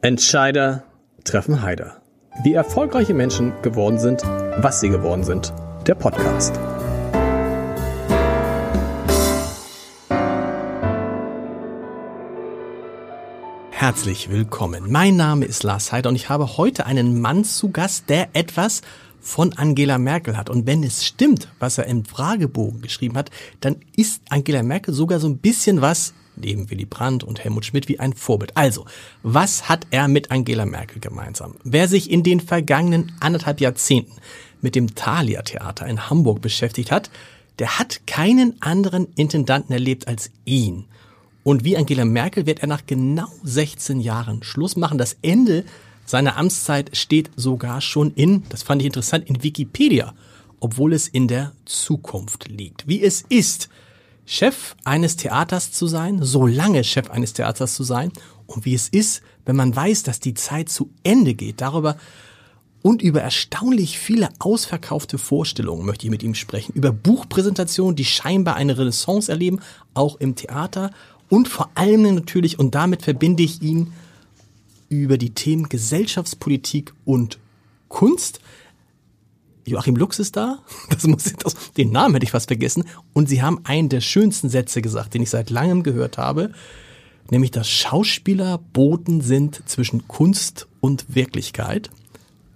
[0.00, 0.84] Entscheider
[1.24, 2.00] treffen Heider.
[2.44, 5.52] Wie erfolgreiche Menschen geworden sind, was sie geworden sind.
[5.88, 6.54] Der Podcast.
[13.72, 14.88] Herzlich willkommen.
[14.88, 18.82] Mein Name ist Lars Heider und ich habe heute einen Mann zu Gast, der etwas
[19.18, 20.48] von Angela Merkel hat.
[20.48, 25.18] Und wenn es stimmt, was er im Fragebogen geschrieben hat, dann ist Angela Merkel sogar
[25.18, 28.56] so ein bisschen was neben Willy Brandt und Helmut Schmidt wie ein Vorbild.
[28.56, 28.84] Also,
[29.22, 31.54] was hat er mit Angela Merkel gemeinsam?
[31.64, 34.12] Wer sich in den vergangenen anderthalb Jahrzehnten
[34.60, 37.10] mit dem Thalia Theater in Hamburg beschäftigt hat,
[37.58, 40.84] der hat keinen anderen Intendanten erlebt als ihn.
[41.42, 44.98] Und wie Angela Merkel wird er nach genau 16 Jahren Schluss machen.
[44.98, 45.64] Das Ende
[46.04, 50.14] seiner Amtszeit steht sogar schon in, das fand ich interessant, in Wikipedia,
[50.60, 52.86] obwohl es in der Zukunft liegt.
[52.88, 53.68] Wie es ist,
[54.30, 58.12] Chef eines Theaters zu sein, so lange Chef eines Theaters zu sein
[58.46, 61.62] und wie es ist, wenn man weiß, dass die Zeit zu Ende geht.
[61.62, 61.96] Darüber
[62.82, 66.74] und über erstaunlich viele ausverkaufte Vorstellungen möchte ich mit ihm sprechen.
[66.74, 69.60] Über Buchpräsentationen, die scheinbar eine Renaissance erleben,
[69.94, 70.90] auch im Theater.
[71.30, 73.94] Und vor allem natürlich, und damit verbinde ich ihn,
[74.90, 77.38] über die Themen Gesellschaftspolitik und
[77.88, 78.40] Kunst.
[79.68, 80.58] Joachim Lux ist da.
[80.90, 82.84] Das muss das, den Namen hätte ich fast vergessen.
[83.12, 86.52] Und sie haben einen der schönsten Sätze gesagt, den ich seit langem gehört habe.
[87.30, 91.90] Nämlich, dass Schauspieler Boten sind zwischen Kunst und Wirklichkeit.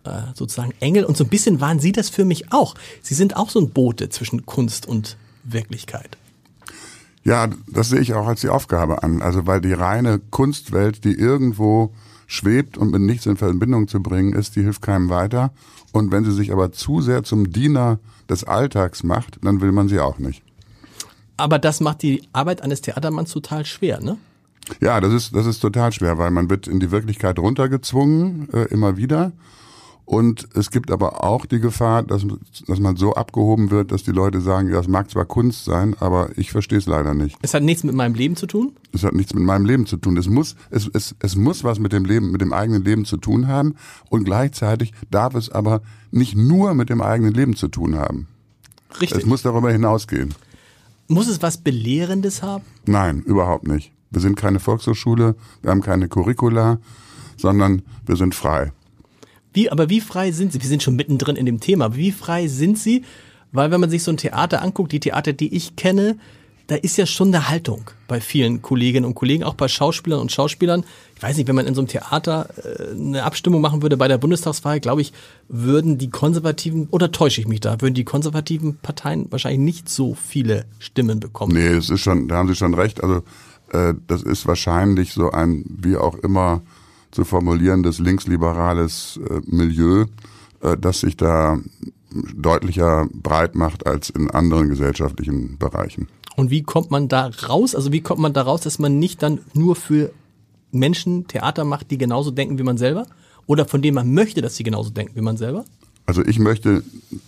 [0.05, 1.05] Äh, sozusagen Engel.
[1.05, 2.74] Und so ein bisschen waren sie das für mich auch.
[3.02, 6.16] Sie sind auch so ein Bote zwischen Kunst und Wirklichkeit.
[7.22, 9.22] Ja, das sehe ich auch als die Aufgabe an.
[9.22, 11.94] Also, weil die reine Kunstwelt, die irgendwo
[12.33, 15.52] schwebt und mit nichts in Verbindung zu bringen ist, die hilft keinem weiter.
[15.92, 17.98] Und wenn sie sich aber zu sehr zum Diener
[18.30, 20.42] des Alltags macht, dann will man sie auch nicht.
[21.36, 24.16] Aber das macht die Arbeit eines Theatermanns total schwer, ne?
[24.80, 28.64] Ja, das ist, das ist total schwer, weil man wird in die Wirklichkeit runtergezwungen, äh,
[28.67, 29.33] immer wieder.
[30.05, 32.27] Und es gibt aber auch die Gefahr, dass,
[32.67, 35.95] dass man so abgehoben wird, dass die Leute sagen, ja, es mag zwar Kunst sein,
[36.01, 37.36] aber ich verstehe es leider nicht.
[37.40, 38.73] Es hat nichts mit meinem Leben zu tun?
[38.92, 40.17] Es hat nichts mit meinem Leben zu tun.
[40.17, 43.17] Es muss, es, es, es muss was mit dem Leben, mit dem eigenen Leben zu
[43.17, 43.77] tun haben.
[44.11, 48.27] Und gleichzeitig darf es aber nicht nur mit dem eigenen Leben zu tun haben.
[49.01, 49.20] Richtig.
[49.20, 50.35] Es muss darüber hinausgehen.
[51.08, 52.64] Muss es was Belehrendes haben?
[52.86, 53.92] Nein, überhaupt nicht.
[54.11, 56.79] Wir sind keine Volkshochschule, wir haben keine Curricula,
[57.36, 58.73] sondern wir sind frei.
[59.52, 60.61] Wie, aber wie frei sind Sie?
[60.63, 61.95] Wir sind schon mittendrin in dem Thema.
[61.96, 63.05] Wie frei sind Sie?
[63.52, 66.17] Weil wenn man sich so ein Theater anguckt, die Theater, die ich kenne,
[66.68, 70.33] da ist ja schon eine Haltung bei vielen Kolleginnen und Kollegen, auch bei Schauspielern und
[70.33, 70.85] Schauspielern.
[71.17, 74.08] Ich weiß nicht, wenn man in so einem Theater äh, eine Abstimmung machen würde bei
[74.08, 75.12] der Bundestagswahl, glaube ich,
[75.48, 80.14] würden die konservativen, oder täusche ich mich da, würden die konservativen Parteien wahrscheinlich nicht so
[80.14, 81.52] viele Stimmen bekommen.
[81.52, 83.02] Nee, das ist schon, da haben Sie schon recht.
[83.02, 83.23] Also
[83.73, 86.62] äh, das ist wahrscheinlich so ein, wie auch immer,
[87.12, 90.06] zu formulierendes linksliberales äh, Milieu,
[90.61, 91.58] äh, das sich da
[92.34, 96.08] deutlicher breit macht als in anderen gesellschaftlichen Bereichen.
[96.36, 97.74] Und wie kommt man da raus?
[97.74, 100.11] Also wie kommt man da raus, dass man nicht dann nur für
[100.73, 103.06] Menschen Theater macht, die genauso denken wie man selber?
[103.46, 105.64] Oder von denen man möchte, dass sie genauso denken wie man selber?
[106.06, 106.83] Also ich möchte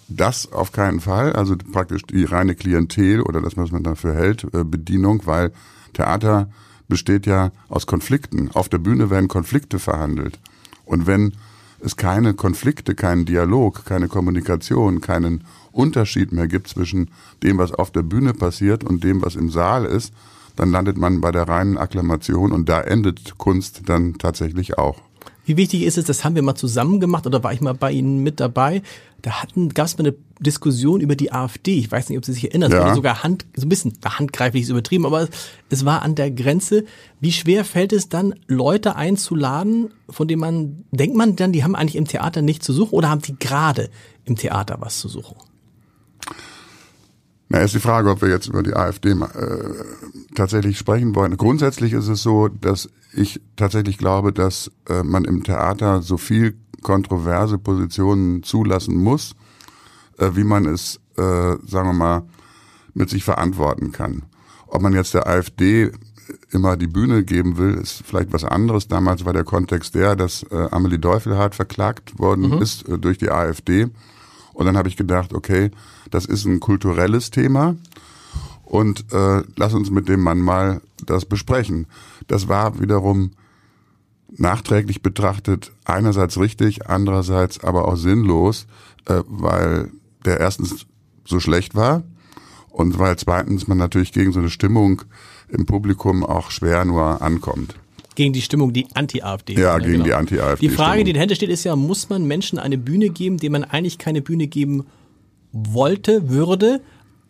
[0.09, 4.45] das auf keinen Fall, also praktisch die reine Klientel oder das, was man dafür hält,
[4.53, 5.53] äh, Bedienung, weil
[5.93, 6.49] Theater
[6.89, 8.51] besteht ja aus Konflikten.
[8.53, 10.39] Auf der Bühne werden Konflikte verhandelt.
[10.85, 11.33] Und wenn
[11.81, 17.11] es keine Konflikte, keinen Dialog, keine Kommunikation, keinen Unterschied mehr gibt zwischen
[17.43, 20.13] dem, was auf der Bühne passiert und dem, was im Saal ist,
[20.57, 25.01] dann landet man bei der reinen Akklamation und da endet Kunst dann tatsächlich auch.
[25.47, 27.93] Wie wichtig ist es, das haben wir mal zusammen gemacht oder war ich mal bei
[27.93, 28.83] Ihnen mit dabei?
[29.25, 31.79] Da hatten, gab es mal eine Diskussion über die AfD.
[31.79, 32.71] Ich weiß nicht, ob Sie sich erinnern.
[32.71, 32.85] Es Ja.
[32.85, 35.29] wurde sogar Hand, so ein bisschen handgreiflich ist übertrieben, aber
[35.71, 36.85] es war an der Grenze.
[37.21, 41.75] Wie schwer fällt es dann, Leute einzuladen, von denen man, denkt man dann, die haben
[41.75, 43.89] eigentlich im Theater nichts zu suchen oder haben die gerade
[44.27, 45.37] im Theater was zu suchen?
[47.49, 49.17] Na, ist die Frage, ob wir jetzt über die AfD äh,
[50.35, 51.39] tatsächlich sprechen wollen.
[51.39, 56.59] Grundsätzlich ist es so, dass ich tatsächlich glaube, dass äh, man im Theater so viel
[56.85, 59.35] kontroverse Positionen zulassen muss,
[60.19, 62.23] äh, wie man es, äh, sagen wir mal,
[62.93, 64.23] mit sich verantworten kann.
[64.69, 65.91] Ob man jetzt der AfD
[66.51, 68.87] immer die Bühne geben will, ist vielleicht was anderes.
[68.87, 73.31] Damals war der Kontext der, dass äh, Amelie Deufelhardt verklagt worden ist äh, durch die
[73.31, 73.89] AfD.
[74.53, 75.73] Und dann habe ich gedacht, okay,
[76.11, 77.75] das ist ein kulturelles Thema
[78.65, 81.87] und äh, lass uns mit dem Mann mal das besprechen.
[82.29, 83.33] Das war wiederum
[84.31, 88.67] nachträglich betrachtet einerseits richtig, andererseits aber auch sinnlos,
[89.07, 89.91] äh, weil
[90.25, 90.87] der erstens
[91.25, 92.03] so schlecht war
[92.71, 95.03] und weil zweitens man natürlich gegen so eine Stimmung
[95.49, 97.75] im Publikum auch schwer nur ankommt.
[98.17, 99.55] Gegen die Stimmung, die Anti-AfD.
[99.55, 100.05] Ja, gegen genau.
[100.05, 100.69] die Anti-AfD.
[100.69, 103.65] Die Frage, die dahinter steht, ist ja, muss man Menschen eine Bühne geben, denen man
[103.65, 104.87] eigentlich keine Bühne geben
[105.53, 106.81] wollte, würde,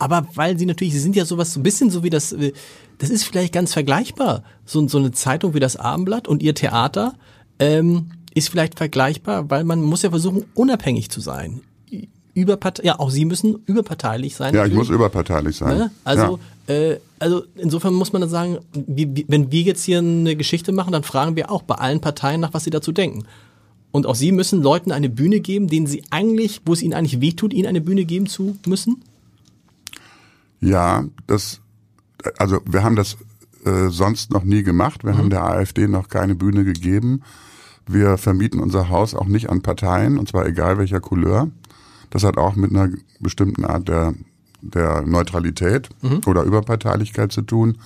[0.05, 2.53] aber weil sie natürlich, sie sind ja sowas, so ein bisschen so wie das, äh,
[2.99, 4.43] das ist vielleicht ganz vergleichbar.
[4.67, 7.15] So, so eine Zeitung wie das Abendblatt und ihr Theater
[7.59, 11.63] ähm, ist vielleicht vergleichbar, weil man muss ja versuchen, unabhängig zu sein.
[12.35, 14.53] Überpartei, ja, auch Sie müssen überparteilich sein.
[14.53, 14.73] Ja, natürlich.
[14.73, 15.79] ich muss überparteilich sein.
[15.79, 15.91] Ne?
[16.05, 16.75] Also, ja.
[16.75, 20.73] äh, also insofern muss man dann sagen, wie, wie, wenn wir jetzt hier eine Geschichte
[20.73, 23.25] machen, dann fragen wir auch bei allen Parteien nach, was sie dazu denken.
[23.91, 27.23] Und auch Sie müssen Leuten eine Bühne geben, denen Sie eigentlich, wo es ihnen eigentlich
[27.23, 29.03] wehtut, ihnen eine Bühne geben zu müssen?
[30.65, 31.61] Ja, das,
[32.39, 33.19] also wir haben das
[33.67, 35.05] äh, sonst noch nie gemacht.
[35.05, 35.19] Wir mhm.
[35.19, 37.21] haben der AfD noch keine Bühne gegeben.
[37.87, 41.51] Wir vermieten unser Haus auch nicht an Parteien, und zwar egal welcher Couleur.
[42.09, 42.89] Das hat auch mit einer
[43.21, 44.15] bestimmten Art der,
[44.63, 46.21] der Neutralität mhm.
[46.27, 47.77] oder Überparteilichkeit zu tun.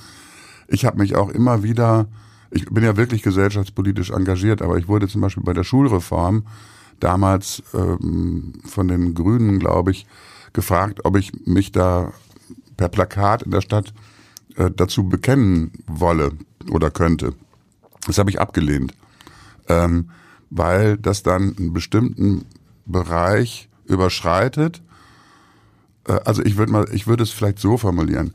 [0.68, 2.06] Ich habe mich auch immer wieder,
[2.52, 6.44] ich bin ja wirklich gesellschaftspolitisch engagiert, aber ich wurde zum Beispiel bei der Schulreform
[7.00, 10.06] damals ähm, von den Grünen, glaube ich,
[10.52, 12.12] gefragt, ob ich mich da
[12.78, 13.92] per Plakat in der Stadt
[14.56, 16.32] äh, dazu bekennen wolle
[16.70, 17.34] oder könnte.
[18.06, 18.94] Das habe ich abgelehnt,
[19.68, 20.08] ähm,
[20.48, 22.46] weil das dann einen bestimmten
[22.86, 24.80] Bereich überschreitet.
[26.06, 28.32] Äh, also ich würde mal, ich würde es vielleicht so formulieren: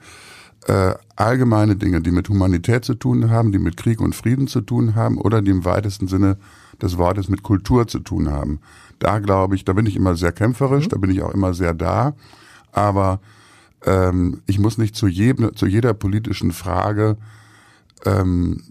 [0.68, 4.62] äh, allgemeine Dinge, die mit Humanität zu tun haben, die mit Krieg und Frieden zu
[4.62, 6.38] tun haben oder die im weitesten Sinne
[6.82, 8.60] des Wortes mit Kultur zu tun haben.
[9.00, 10.90] Da glaube ich, da bin ich immer sehr kämpferisch, mhm.
[10.90, 12.14] da bin ich auch immer sehr da,
[12.74, 13.22] aber
[13.86, 17.18] ähm, ich muss nicht zu, jedem, zu jeder politischen Frage
[18.06, 18.64] ähm,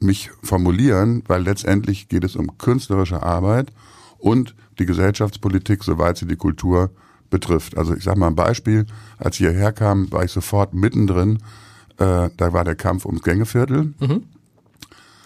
[0.00, 3.72] mich formulieren, weil letztendlich geht es um künstlerische Arbeit
[4.18, 6.90] und die Gesellschaftspolitik, soweit sie die Kultur
[7.30, 7.76] betrifft.
[7.76, 8.86] Also ich sage mal ein Beispiel,
[9.18, 11.38] als ich hierher kam, war ich sofort mittendrin,
[11.98, 13.94] äh, da war der Kampf ums Gängeviertel.
[13.98, 14.24] Mhm.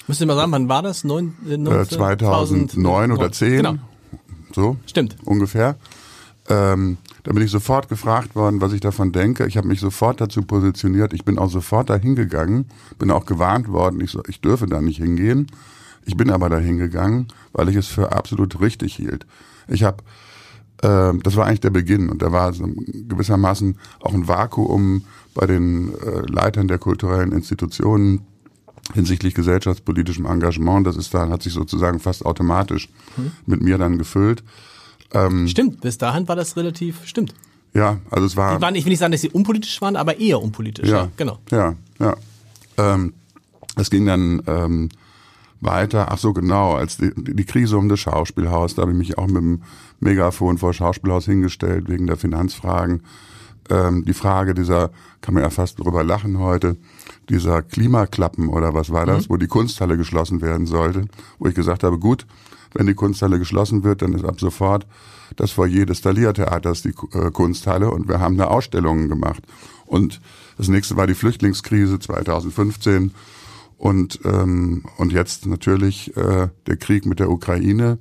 [0.09, 1.05] Müsst ihr mal sagen, wann war das?
[1.05, 3.57] Neun, äh, 2009 2009 oder 10?
[3.57, 3.75] Genau.
[4.55, 4.77] So.
[4.87, 5.17] Stimmt.
[5.25, 5.77] Ungefähr.
[6.49, 9.47] Ähm, da bin ich sofort gefragt worden, was ich davon denke.
[9.47, 11.13] Ich habe mich sofort dazu positioniert.
[11.13, 12.67] Ich bin auch sofort da hingegangen,
[12.99, 15.47] bin auch gewarnt worden, ich, so, ich dürfe da nicht hingehen.
[16.05, 19.25] Ich bin aber da hingegangen, weil ich es für absolut richtig hielt.
[19.69, 19.99] Ich habe,
[20.83, 25.05] äh, das war eigentlich der Beginn und da war so gewissermaßen auch ein Vakuum
[25.35, 28.27] bei den äh, Leitern der kulturellen Institutionen
[28.95, 30.89] hinsichtlich gesellschaftspolitischem Engagement.
[30.89, 33.31] Das ist da, hat sich sozusagen fast automatisch hm.
[33.47, 34.43] mit mir dann gefüllt.
[35.13, 37.35] Ähm, stimmt, bis dahin war das relativ, stimmt.
[37.75, 38.57] Ja, also es war.
[38.57, 40.89] Die waren, ich will nicht sagen, dass sie unpolitisch waren, aber eher unpolitisch.
[40.89, 41.39] Ja, ja genau.
[41.51, 42.17] Ja, ja.
[42.77, 43.15] Ähm,
[43.77, 44.89] es ging dann ähm,
[45.61, 49.17] weiter, ach so genau, als die, die Krise um das Schauspielhaus, da habe ich mich
[49.17, 49.63] auch mit dem
[50.01, 53.03] Megafon vor Schauspielhaus hingestellt wegen der Finanzfragen.
[53.71, 56.77] Ähm, die Frage dieser, kann man ja fast drüber lachen heute,
[57.29, 59.35] dieser Klimaklappen oder was war das, mhm.
[59.35, 61.07] wo die Kunsthalle geschlossen werden sollte,
[61.39, 62.27] wo ich gesagt habe, gut,
[62.75, 64.87] wenn die Kunsthalle geschlossen wird, dann ist ab sofort
[65.37, 69.43] das Foyer des Thalia-Theaters die äh, Kunsthalle und wir haben da Ausstellungen gemacht.
[69.87, 70.21] Und
[70.57, 73.13] das nächste war die Flüchtlingskrise 2015
[73.79, 77.99] und, ähm, und jetzt natürlich äh, der Krieg mit der Ukraine.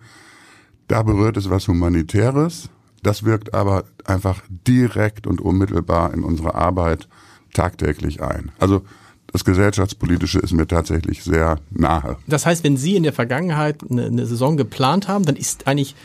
[0.87, 2.69] Da berührt es was Humanitäres.
[3.01, 7.07] Das wirkt aber einfach direkt und unmittelbar in unsere Arbeit
[7.53, 8.51] tagtäglich ein.
[8.59, 8.83] Also
[9.31, 12.17] das Gesellschaftspolitische ist mir tatsächlich sehr nahe.
[12.27, 15.95] Das heißt, wenn Sie in der Vergangenheit eine, eine Saison geplant haben, dann ist eigentlich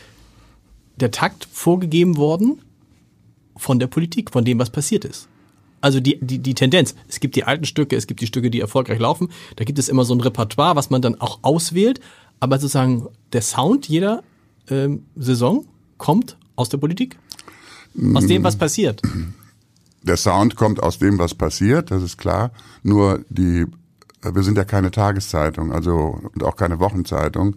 [0.95, 2.61] der Takt vorgegeben worden
[3.55, 5.27] von der Politik, von dem, was passiert ist.
[5.81, 6.95] Also die, die, die Tendenz.
[7.07, 9.29] Es gibt die alten Stücke, es gibt die Stücke, die erfolgreich laufen.
[9.57, 11.99] Da gibt es immer so ein Repertoire, was man dann auch auswählt.
[12.39, 14.23] Aber sozusagen der Sound jeder
[14.69, 15.65] ähm, Saison
[15.97, 17.17] kommt aus der Politik?
[18.13, 19.01] Aus dem, was passiert?
[20.07, 22.51] der Sound kommt aus dem, was passiert, das ist klar.
[22.83, 23.65] Nur die,
[24.21, 27.55] wir sind ja keine Tageszeitung, also und auch keine Wochenzeitung.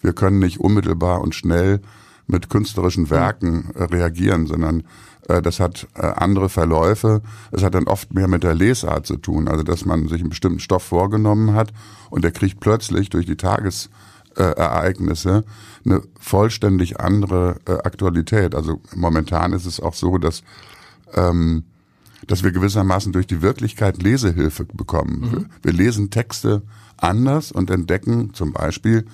[0.00, 1.80] Wir können nicht unmittelbar und schnell
[2.26, 4.84] mit künstlerischen Werken äh, reagieren, sondern
[5.28, 7.22] äh, das hat äh, andere Verläufe.
[7.52, 10.30] Es hat dann oft mehr mit der Lesart zu tun, also dass man sich einen
[10.30, 11.72] bestimmten Stoff vorgenommen hat
[12.10, 15.44] und der kriegt plötzlich durch die Tagesereignisse
[15.84, 18.54] eine vollständig andere äh, Aktualität.
[18.54, 20.42] Also momentan ist es auch so, dass
[21.14, 21.64] ähm,
[22.26, 25.20] dass wir gewissermaßen durch die Wirklichkeit Lesehilfe bekommen.
[25.20, 25.46] Mhm.
[25.62, 26.62] Wir lesen Texte
[26.96, 29.06] anders und entdecken zum Beispiel,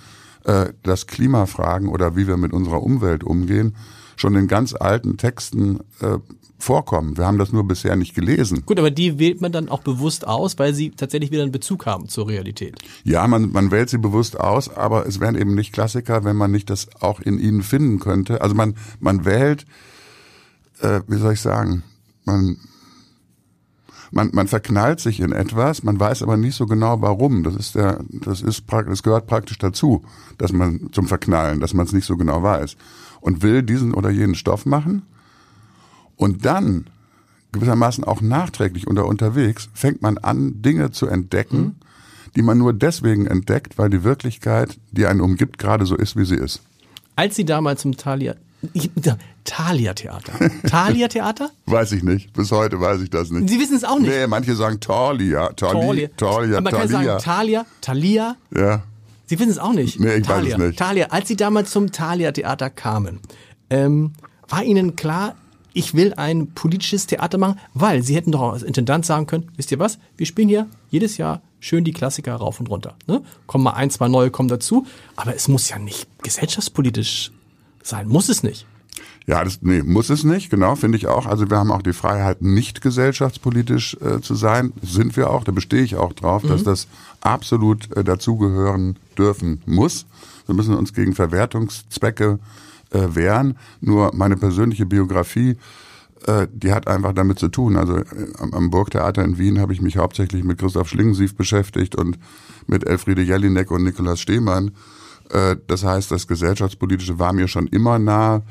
[0.45, 3.76] äh, dass Klimafragen oder wie wir mit unserer Umwelt umgehen
[4.16, 6.19] schon in ganz alten Texten äh,
[6.59, 7.16] vorkommen.
[7.16, 8.62] Wir haben das nur bisher nicht gelesen.
[8.64, 11.87] Gut, aber die wählt man dann auch bewusst aus, weil sie tatsächlich wieder einen Bezug
[11.87, 12.78] haben zur Realität.
[13.02, 16.52] Ja, man, man wählt sie bewusst aus, aber es wären eben nicht Klassiker, wenn man
[16.52, 18.40] nicht das auch in ihnen finden könnte.
[18.40, 19.66] Also man, man wählt,
[20.81, 21.83] äh, wie soll ich sagen,
[22.25, 22.59] man
[24.12, 27.42] man, man verknallt sich in etwas, man weiß aber nicht so genau warum.
[27.42, 30.04] Das ist der, das ist praktisch, das gehört praktisch dazu,
[30.38, 32.76] dass man zum Verknallen, dass man es nicht so genau weiß.
[33.21, 35.02] Und will diesen oder jenen Stoff machen.
[36.16, 36.87] Und dann,
[37.52, 41.75] gewissermaßen auch nachträglich oder unterwegs, fängt man an, Dinge zu entdecken, mhm.
[42.37, 46.25] die man nur deswegen entdeckt, weil die Wirklichkeit, die einen umgibt, gerade so ist, wie
[46.25, 46.61] sie ist.
[47.16, 48.35] Als Sie damals zum Thalia
[49.44, 50.32] Thalia Theater.
[50.68, 51.50] Thalia Theater?
[51.66, 52.32] weiß ich nicht.
[52.32, 53.49] Bis heute weiß ich das nicht.
[53.49, 54.11] Sie wissen es auch nicht.
[54.11, 55.49] Nee, manche sagen Thalia.
[55.52, 56.08] Thalia.
[56.16, 56.61] Thalia.
[56.61, 58.37] Man kann sagen Thalia, Thalia.
[58.54, 58.82] Ja.
[59.26, 59.99] Sie wissen es auch nicht.
[59.99, 60.54] Nee, ich Thalia.
[60.54, 60.78] weiß es nicht.
[60.78, 61.06] Thalia.
[61.06, 63.20] Als Sie damals zum Thalia Theater kamen,
[63.70, 64.12] ähm,
[64.49, 65.34] war Ihnen klar,
[65.72, 69.72] ich will ein politisches Theater machen, weil Sie hätten doch als Intendant sagen können, wisst
[69.72, 72.96] ihr was, wir spielen hier jedes Jahr schön die Klassiker rauf und runter.
[73.06, 73.22] Ne?
[73.46, 77.32] Kommen mal ein, zwei neue kommen dazu, aber es muss ja nicht gesellschaftspolitisch
[77.82, 78.08] sein.
[78.08, 78.66] Muss es nicht.
[79.26, 81.26] Ja, das nee, muss es nicht, genau, finde ich auch.
[81.26, 84.73] Also wir haben auch die Freiheit, nicht gesellschaftspolitisch äh, zu sein.
[84.83, 86.49] Sind wir auch, da bestehe ich auch drauf, mhm.
[86.49, 86.88] dass das
[87.21, 90.07] absolut äh, dazugehören dürfen muss.
[90.47, 92.41] Wir müssen uns gegen Verwertungszwecke
[92.91, 93.57] äh, wehren.
[93.81, 95.57] Nur meine persönliche Biografie,
[96.26, 97.76] äh, die hat einfach damit zu tun.
[97.76, 98.05] Also äh,
[98.38, 102.19] am, Burgtheater in Wien habe ich mich hauptsächlich mit Christoph Schlingensief beschäftigt und
[102.67, 104.73] mit Elfriede Jelinek und Nikolaus Stehmann.
[105.31, 108.43] Äh, das heißt, das Gesellschaftspolitische war mir schon immer nah,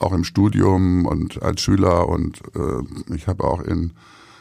[0.00, 2.08] auch im Studium und als Schüler.
[2.08, 3.92] Und äh, ich habe auch in,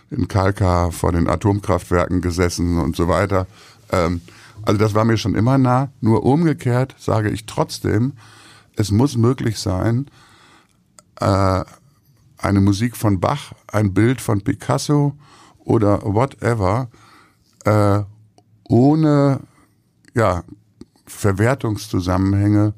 [0.09, 3.45] in Kalka vor den Atomkraftwerken gesessen und so weiter.
[3.91, 4.21] Ähm,
[4.63, 5.91] also das war mir schon immer nah.
[6.01, 8.13] Nur umgekehrt sage ich trotzdem,
[8.75, 10.07] es muss möglich sein,
[11.19, 11.63] äh,
[12.37, 15.13] eine Musik von Bach, ein Bild von Picasso
[15.59, 16.87] oder whatever,
[17.65, 18.01] äh,
[18.63, 19.41] ohne
[20.15, 20.43] ja,
[21.05, 22.73] Verwertungszusammenhänge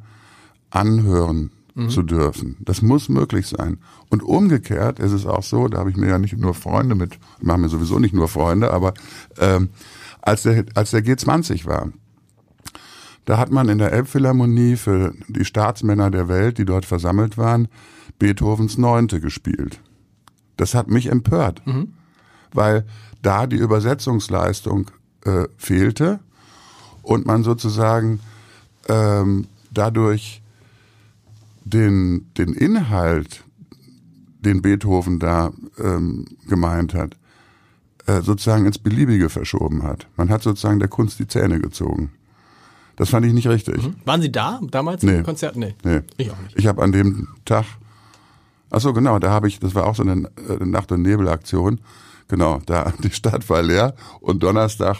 [0.71, 1.89] anhören mhm.
[1.89, 2.57] zu dürfen.
[2.59, 3.77] Das muss möglich sein.
[4.09, 7.17] Und umgekehrt ist es auch so, da habe ich mir ja nicht nur Freunde mit,
[7.41, 8.93] machen mir sowieso nicht nur Freunde, aber
[9.37, 9.69] ähm,
[10.21, 11.91] als der, als der G20 war,
[13.25, 17.67] da hat man in der Elbphilharmonie für die Staatsmänner der Welt, die dort versammelt waren,
[18.19, 19.79] Beethovens Neunte gespielt.
[20.57, 21.93] Das hat mich empört, mhm.
[22.53, 22.85] weil
[23.21, 24.91] da die Übersetzungsleistung
[25.25, 26.19] äh, fehlte
[27.03, 28.19] und man sozusagen
[28.89, 30.41] ähm, dadurch
[31.63, 33.43] den, den Inhalt,
[34.39, 37.17] den Beethoven da ähm, gemeint hat,
[38.07, 40.07] äh, sozusagen ins Beliebige verschoben hat.
[40.17, 42.11] Man hat sozusagen der Kunst die Zähne gezogen.
[42.95, 43.83] Das fand ich nicht richtig.
[43.83, 43.95] Mhm.
[44.05, 45.17] Waren Sie da damals nee.
[45.17, 45.55] im Konzert?
[45.55, 45.75] Nee.
[45.83, 46.01] nee.
[46.17, 46.57] Ich auch nicht.
[46.57, 47.65] Ich habe an dem Tag,
[48.69, 51.79] ach so genau, da habe ich, das war auch so eine, eine Nacht- und Nebelaktion.
[52.27, 54.97] Genau, da die Stadt war leer und Donnerstag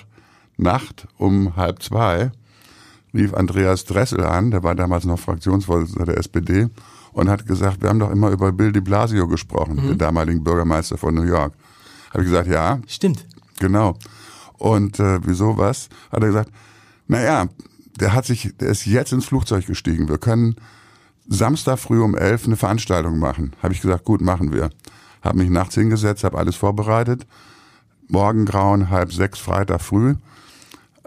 [0.57, 2.31] Nacht um halb zwei
[3.13, 6.69] rief Andreas Dressel an, der war damals noch Fraktionsvorsitzender der SPD
[7.13, 9.87] und hat gesagt, wir haben doch immer über Bill de Blasio gesprochen, mhm.
[9.89, 11.53] den damaligen Bürgermeister von New York.
[12.11, 12.79] Habe ich gesagt, ja.
[12.87, 13.25] Stimmt.
[13.59, 13.97] Genau.
[14.57, 15.89] Und äh, wieso was?
[16.11, 16.51] Hat er gesagt,
[17.07, 17.47] naja,
[17.99, 20.07] der hat sich, der ist jetzt ins Flugzeug gestiegen.
[20.07, 20.55] Wir können
[21.27, 23.53] Samstag früh um elf eine Veranstaltung machen.
[23.61, 24.69] Habe ich gesagt, gut, machen wir.
[25.21, 27.27] Habe mich nachts hingesetzt, habe alles vorbereitet.
[28.07, 30.15] Morgengrauen, halb sechs, Freitag früh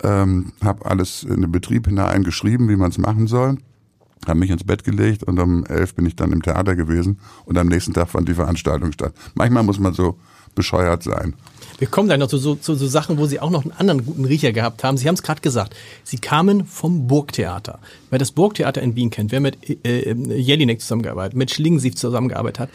[0.02, 3.58] ähm, habe alles in den Betrieb hinein geschrieben, wie man es machen soll,
[4.26, 7.58] habe mich ins Bett gelegt und um elf bin ich dann im Theater gewesen und
[7.58, 9.14] am nächsten Tag fand die Veranstaltung statt.
[9.34, 10.16] Manchmal muss man so
[10.54, 11.34] bescheuert sein.
[11.78, 14.04] Wir kommen dann noch zu so, zu so Sachen, wo Sie auch noch einen anderen
[14.06, 14.96] guten Riecher gehabt haben.
[14.96, 15.74] Sie haben es gerade gesagt.
[16.04, 17.80] Sie kamen vom Burgtheater.
[18.10, 22.60] Wer das Burgtheater in Wien kennt, wer mit äh, äh Jelinek zusammengearbeitet, mit Schlingensief zusammengearbeitet
[22.60, 22.70] hat,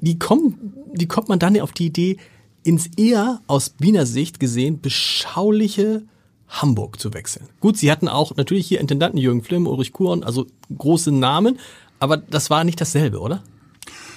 [0.00, 2.16] die kommen, die kommt man dann auf die Idee,
[2.64, 6.02] ins eher aus Wiener Sicht gesehen beschauliche
[6.48, 7.48] Hamburg zu wechseln.
[7.60, 10.46] Gut, sie hatten auch natürlich hier Intendanten Jürgen Flimm, Ulrich Kuhn, also
[10.76, 11.58] große Namen,
[11.98, 13.42] aber das war nicht dasselbe, oder?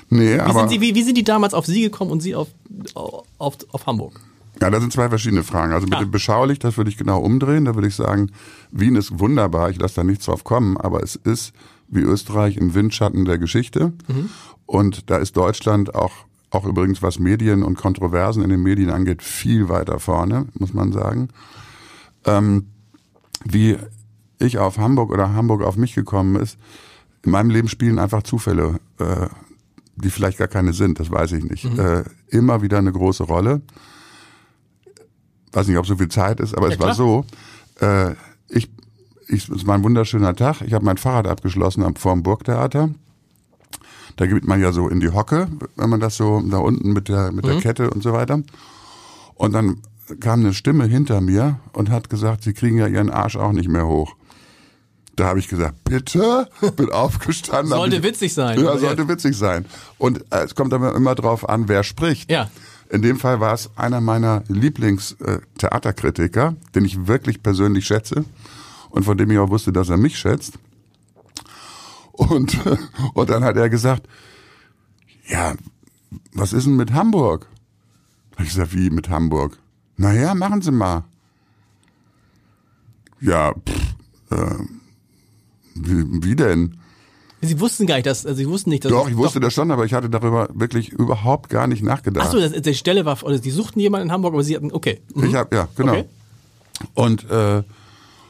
[0.09, 0.61] Nee, wie aber.
[0.61, 2.47] Sind sie, wie, wie sind die damals auf Sie gekommen und Sie auf,
[2.93, 4.19] auf, auf Hamburg?
[4.61, 5.73] Ja, das sind zwei verschiedene Fragen.
[5.73, 5.99] Also mit ah.
[5.99, 7.65] dem beschaulich, das würde ich genau umdrehen.
[7.65, 8.31] Da würde ich sagen,
[8.71, 11.53] Wien ist wunderbar, ich lasse da nichts drauf kommen, aber es ist
[11.89, 13.93] wie Österreich im Windschatten der Geschichte.
[14.07, 14.29] Mhm.
[14.65, 16.11] Und da ist Deutschland auch,
[16.49, 20.91] auch übrigens was Medien und Kontroversen in den Medien angeht, viel weiter vorne, muss man
[20.91, 21.29] sagen
[22.27, 22.67] ähm,
[23.43, 23.77] wie
[24.39, 26.57] ich auf Hamburg oder Hamburg auf mich gekommen ist.
[27.23, 29.27] In meinem Leben spielen einfach Zufälle, äh,
[29.95, 31.65] die vielleicht gar keine sind, das weiß ich nicht.
[31.65, 31.79] Mhm.
[31.79, 33.61] Äh, immer wieder eine große Rolle.
[35.51, 36.89] Weiß nicht, ob so viel Zeit ist, aber ja, es klar.
[36.89, 37.25] war so.
[37.79, 38.11] Äh,
[38.49, 38.69] ich,
[39.27, 40.61] ich, es war ein wunderschöner Tag.
[40.61, 42.89] Ich habe mein Fahrrad abgeschlossen am vorm Burgtheater.
[44.17, 47.07] Da geht man ja so in die Hocke, wenn man das so da unten mit
[47.07, 47.49] der mit mhm.
[47.49, 48.41] der Kette und so weiter.
[49.35, 49.81] Und dann
[50.19, 53.69] kam eine Stimme hinter mir und hat gesagt, Sie kriegen ja Ihren Arsch auch nicht
[53.69, 54.15] mehr hoch.
[55.15, 56.47] Da habe ich gesagt, bitte?
[56.75, 57.69] Bin aufgestanden.
[57.69, 58.63] sollte ich, witzig sein.
[58.63, 59.65] Ja, sollte witzig sein.
[59.97, 62.31] Und äh, es kommt aber immer drauf an, wer spricht.
[62.31, 62.49] Ja.
[62.89, 68.23] In dem Fall war es einer meiner Lieblingstheaterkritiker, den ich wirklich persönlich schätze
[68.89, 70.53] und von dem ich auch wusste, dass er mich schätzt.
[72.13, 72.57] Und,
[73.13, 74.07] und dann hat er gesagt,
[75.27, 75.55] ja,
[76.33, 77.47] was ist denn mit Hamburg?
[78.35, 79.57] Hab ich gesagt, wie mit Hamburg?
[79.97, 81.03] Naja, machen Sie mal.
[83.19, 83.95] Ja, pff,
[84.31, 84.63] äh,
[85.75, 86.77] wie, wie denn?
[87.41, 89.69] Sie wussten gar nicht, dass, also Sie wussten nicht, dass Doch, ich wusste das schon,
[89.71, 92.27] aber ich hatte darüber wirklich überhaupt gar nicht nachgedacht.
[92.27, 95.01] Achso, die Stelle war, oder Sie suchten jemanden in Hamburg, aber Sie hatten, okay.
[95.13, 95.25] Mhm.
[95.25, 95.93] Ich habe ja, genau.
[95.93, 96.05] Okay.
[96.93, 97.63] Und äh,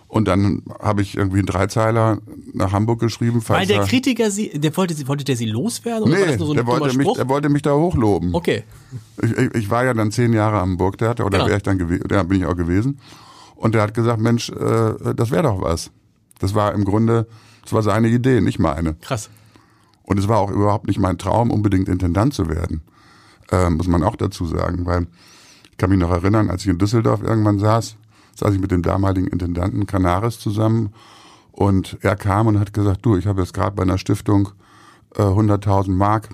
[0.08, 2.20] und dann habe ich irgendwie einen Dreizeiler
[2.54, 3.42] nach Hamburg geschrieben.
[3.48, 6.04] Weil der er- Kritiker Sie, der wollte, Sie- wollte der Sie loswerden?
[6.04, 8.34] Oder war Nee, so ein der, wollte mich, der wollte mich da hochloben.
[8.34, 8.64] Okay.
[9.22, 11.48] Ich, ich, ich war ja dann zehn Jahre am Burgtheater oder Genau.
[11.50, 13.00] wäre ich dann gewesen, da bin ich auch gewesen.
[13.56, 15.92] Und der hat gesagt, Mensch, äh, das wäre doch was.
[16.40, 17.28] Das war im Grunde,
[17.64, 18.94] das war seine Idee, nicht meine.
[19.02, 19.30] Krass.
[20.04, 22.82] Und es war auch überhaupt nicht mein Traum, unbedingt Intendant zu werden.
[23.52, 25.08] Äh, muss man auch dazu sagen, weil
[25.72, 27.98] ich kann mich noch erinnern, als ich in Düsseldorf irgendwann saß,
[28.38, 30.94] saß ich mit dem damaligen Intendanten Canaris zusammen
[31.52, 34.50] und er kam und hat gesagt, du, ich habe jetzt gerade bei einer Stiftung
[35.16, 36.30] äh, 100.000 Mark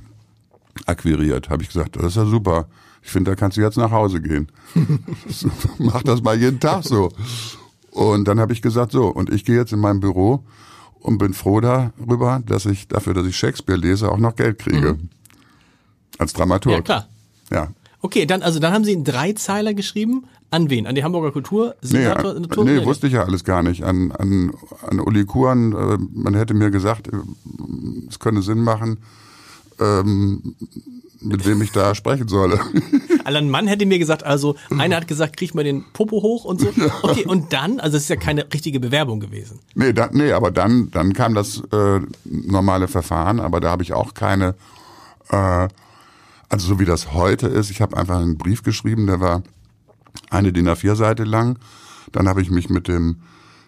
[0.85, 1.49] akquiriert.
[1.49, 2.67] Habe ich gesagt, das ist ja super.
[3.01, 4.49] Ich finde, da kannst du jetzt nach Hause gehen.
[5.77, 7.09] Mach das mal jeden Tag so.
[7.91, 10.43] Und dann habe ich gesagt, so, und ich gehe jetzt in mein Büro
[10.99, 14.97] und bin froh darüber, dass ich dafür, dass ich Shakespeare lese, auch noch Geld kriege.
[16.17, 16.75] Als Dramaturg.
[16.75, 17.07] Ja, klar.
[17.51, 17.67] Ja.
[18.03, 20.25] Okay, dann, also dann haben Sie einen Dreizeiler geschrieben.
[20.51, 20.87] An wen?
[20.87, 21.75] An die Hamburger Kultur?
[21.81, 23.83] Nee, an, nee, wusste ich ja alles gar nicht.
[23.83, 24.53] An, an,
[24.85, 27.11] an Uli Kuhn, äh, man hätte mir gesagt, äh,
[28.09, 28.97] es könne Sinn machen,
[29.79, 30.55] ähm,
[31.21, 32.59] mit wem ich da sprechen solle.
[33.23, 36.59] Alan Mann hätte mir gesagt, also einer hat gesagt, krieg mal den Popo hoch und
[36.59, 36.67] so.
[37.03, 39.59] Okay, und dann, also es ist ja keine richtige Bewerbung gewesen.
[39.75, 43.93] Nee, da, nee, aber dann, dann kam das äh, normale Verfahren, aber da habe ich
[43.93, 44.55] auch keine,
[45.29, 45.69] äh,
[46.53, 49.41] also so wie das heute ist, ich habe einfach einen Brief geschrieben, der war
[50.29, 51.57] eine DIN A4-Seite lang.
[52.11, 53.17] Dann habe ich mich mit dem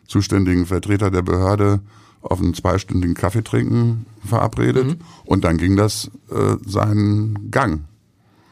[0.07, 1.79] zuständigen Vertreter der Behörde
[2.21, 7.85] auf einen zweistündigen Kaffee trinken verabredet und dann ging das äh, seinen Gang.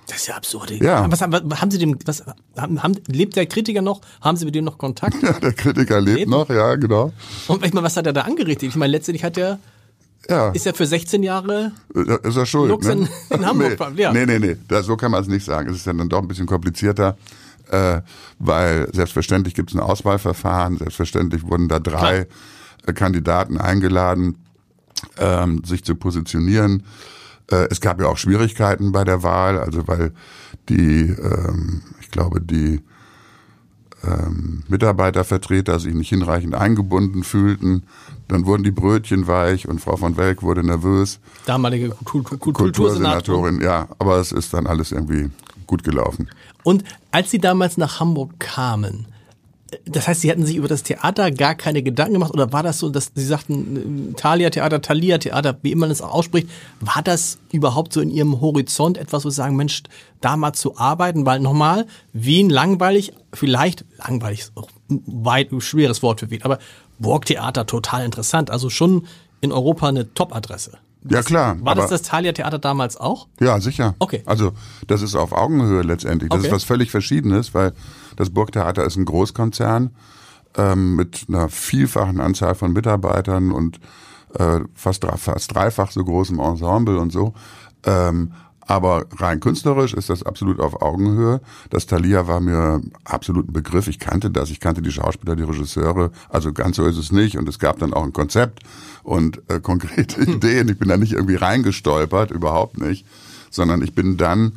[0.08, 0.72] Das ist ja absurd.
[0.72, 1.10] Ja.
[1.12, 2.24] Was, haben- was haben Sie dem, was,
[2.58, 4.02] haben, haben, lebt der Kritiker noch?
[4.22, 5.16] Haben Sie mit dem noch Kontakt?
[5.24, 6.30] Ja, der Kritiker lebt Lebt?
[6.32, 7.14] noch, ja, genau.
[7.48, 8.70] Und ich meine, was hat er da angerichtet?
[8.70, 9.60] Ich meine, letztendlich hat er,
[10.30, 10.52] Ja.
[10.52, 12.94] ist er für 16 Jahre, Da Ist er schuld, Lux ne?
[12.94, 13.08] in-
[13.40, 14.14] in Hamburg, nee, ja.
[14.14, 15.70] nee, nee, nee, das, so kann man es nicht sagen.
[15.70, 17.18] Es ist ja dann doch ein bisschen komplizierter,
[17.70, 18.02] äh,
[18.40, 22.28] weil selbstverständlich gibt es ein Auswahlverfahren, selbstverständlich wurden da drei
[22.86, 24.38] äh, Kandidaten eingeladen,
[25.18, 26.84] ähm, sich zu positionieren.
[27.52, 30.14] Äh, es gab ja auch Schwierigkeiten bei der Wahl, also weil
[30.70, 32.82] die, ähm, ich glaube, die
[34.06, 37.84] ähm, Mitarbeitervertreter sich nicht hinreichend eingebunden fühlten.
[38.34, 41.20] Dann wurden die Brötchen weich und Frau von Welk wurde nervös.
[41.46, 43.62] damalige Kultur, Kultur, Kultursenatorin.
[43.62, 45.30] Ja, aber es ist dann alles irgendwie
[45.68, 46.30] gut gelaufen.
[46.64, 49.06] Und als Sie damals nach Hamburg kamen,
[49.86, 52.80] das heißt, Sie hatten sich über das Theater gar keine Gedanken gemacht oder war das
[52.80, 56.50] so, dass Sie sagten, äh, Thalia Theater, Thalia Theater, wie immer man es auch ausspricht,
[56.80, 59.84] war das überhaupt so in Ihrem Horizont etwas, wo Sie sagen, Mensch,
[60.22, 66.02] da mal zu arbeiten, weil nochmal, Wien langweilig, vielleicht langweilig ist auch ein weit schweres
[66.02, 66.60] Wort für Wien, aber
[67.04, 69.06] Burgtheater total interessant, also schon
[69.42, 70.80] in Europa eine Top-Adresse.
[71.08, 73.28] Ja, klar, War das das Thalia Theater damals auch?
[73.42, 73.94] Ja, sicher.
[74.00, 74.24] Okay.
[74.26, 74.54] Also
[74.88, 76.30] das ist auf Augenhöhe letztendlich.
[76.30, 76.48] Das Okay.
[76.48, 77.74] ist was völlig Verschiedenes, weil
[78.16, 79.92] das Burgtheater ist ein Großkonzern
[80.58, 83.80] ähm, mit einer vielfachen Anzahl von Mitarbeitern und
[84.40, 87.34] äh, fast, fast dreifach so großem Ensemble und so.
[87.86, 88.32] Ähm,
[88.66, 91.42] aber rein künstlerisch ist das absolut auf Augenhöhe.
[91.70, 93.88] Das Thalia war mir absolut ein Begriff.
[93.88, 94.50] Ich kannte das.
[94.50, 96.12] Ich kannte die Schauspieler, die Regisseure.
[96.30, 97.38] Also ganz so ist es nicht.
[97.38, 98.62] Und es gab dann auch ein Konzept
[99.04, 100.70] und äh, konkrete Ideen.
[100.70, 103.06] Ich bin da nicht irgendwie reingestolpert, überhaupt nicht.
[103.52, 104.54] Sondern ich bin dann,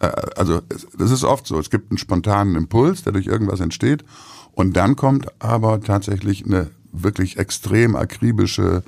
[0.00, 1.58] äh, also es- das ist oft so.
[1.58, 4.04] Es gibt einen spontanen Impuls, der durch irgendwas entsteht.
[4.52, 8.82] Und dann kommt aber tatsächlich eine wirklich extrem akribische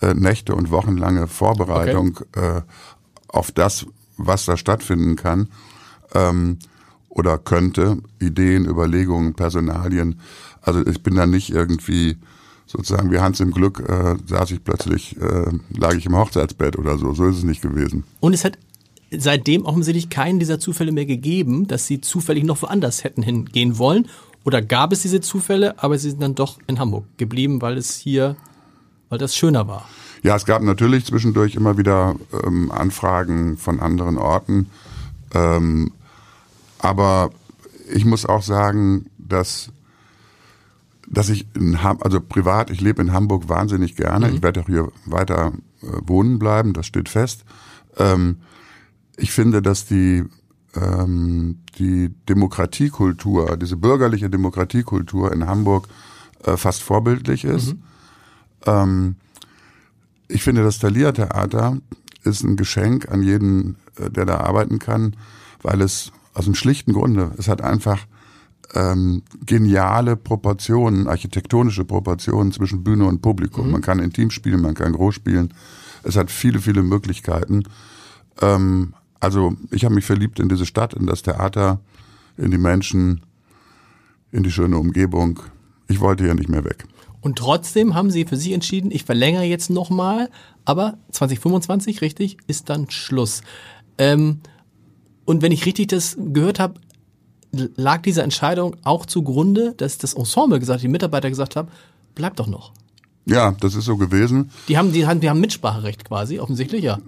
[0.00, 2.62] äh, Nächte und wochenlange Vorbereitung äh,
[3.28, 5.48] auf das, was da stattfinden kann
[6.14, 6.58] ähm,
[7.08, 10.20] oder könnte, Ideen, Überlegungen, Personalien.
[10.62, 12.16] Also ich bin da nicht irgendwie
[12.66, 16.98] sozusagen wie Hans im Glück, äh, saß ich plötzlich, äh, lag ich im Hochzeitsbett oder
[16.98, 17.12] so.
[17.12, 18.04] So ist es nicht gewesen.
[18.20, 18.58] Und es hat
[19.16, 24.08] seitdem offensichtlich keinen dieser Zufälle mehr gegeben, dass sie zufällig noch woanders hätten hingehen wollen.
[24.44, 27.94] Oder gab es diese Zufälle, aber sie sind dann doch in Hamburg geblieben, weil es
[27.94, 28.36] hier,
[29.08, 29.88] weil das schöner war.
[30.24, 34.70] Ja, es gab natürlich zwischendurch immer wieder ähm, Anfragen von anderen Orten.
[35.34, 35.92] Ähm,
[36.78, 37.30] aber
[37.92, 39.68] ich muss auch sagen, dass,
[41.06, 44.30] dass ich in Ham also privat, ich lebe in Hamburg wahnsinnig gerne.
[44.30, 47.44] Ich werde auch hier weiter äh, wohnen bleiben, das steht fest.
[47.98, 48.38] Ähm,
[49.18, 50.24] ich finde, dass die
[50.74, 55.86] ähm, die Demokratiekultur, diese bürgerliche Demokratiekultur in Hamburg
[56.44, 57.74] äh, fast vorbildlich ist.
[57.74, 57.82] Mhm.
[58.64, 59.16] Ähm,
[60.28, 61.78] ich finde, das Thalia-Theater
[62.22, 65.16] ist ein Geschenk an jeden, äh, der da arbeiten kann,
[65.62, 68.06] weil es aus einem schlichten Grunde, es hat einfach
[68.74, 73.66] ähm, geniale Proportionen, architektonische Proportionen zwischen Bühne und Publikum.
[73.66, 73.72] Mhm.
[73.72, 75.54] Man kann intim spielen, man kann groß spielen.
[76.02, 77.64] Es hat viele, viele Möglichkeiten.
[78.40, 81.80] Ähm, also ich habe mich verliebt in diese Stadt, in das Theater,
[82.36, 83.22] in die Menschen,
[84.32, 85.40] in die schöne Umgebung.
[85.86, 86.84] Ich wollte hier nicht mehr weg.
[87.24, 90.28] Und trotzdem haben Sie für sich entschieden, ich verlängere jetzt nochmal,
[90.66, 93.40] aber 2025, richtig, ist dann Schluss.
[93.96, 94.40] Ähm,
[95.24, 96.74] und wenn ich richtig das gehört habe,
[97.50, 101.68] lag diese Entscheidung auch zugrunde, dass das Ensemble gesagt, die Mitarbeiter gesagt haben,
[102.14, 102.72] bleib doch noch.
[103.24, 104.50] Ja, das ist so gewesen.
[104.68, 106.98] Die haben, die haben, die haben Mitspracherecht quasi, offensichtlich, ja.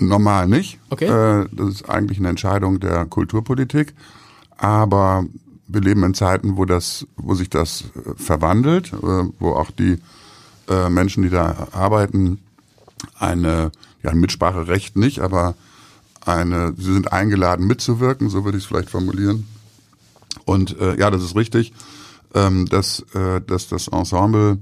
[0.00, 0.80] Normal nicht.
[0.90, 1.04] Okay.
[1.06, 3.94] Äh, das ist eigentlich eine Entscheidung der Kulturpolitik.
[4.56, 5.24] Aber
[5.72, 9.98] wir leben in Zeiten, wo das, wo sich das äh, verwandelt, äh, wo auch die
[10.88, 12.38] Menschen, die da arbeiten,
[13.18, 15.54] eine, ja, ein Mitspracherecht nicht, aber
[16.24, 19.46] eine, sie sind eingeladen mitzuwirken, so würde ich es vielleicht formulieren.
[20.44, 21.72] Und äh, ja, das ist richtig,
[22.34, 24.58] ähm, dass, äh, dass das Ensemble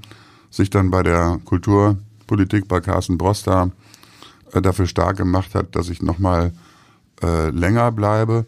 [0.51, 3.71] sich dann bei der Kulturpolitik bei Carsten Broster
[4.53, 6.53] äh, dafür stark gemacht hat, dass ich nochmal
[7.23, 8.47] äh, länger bleibe.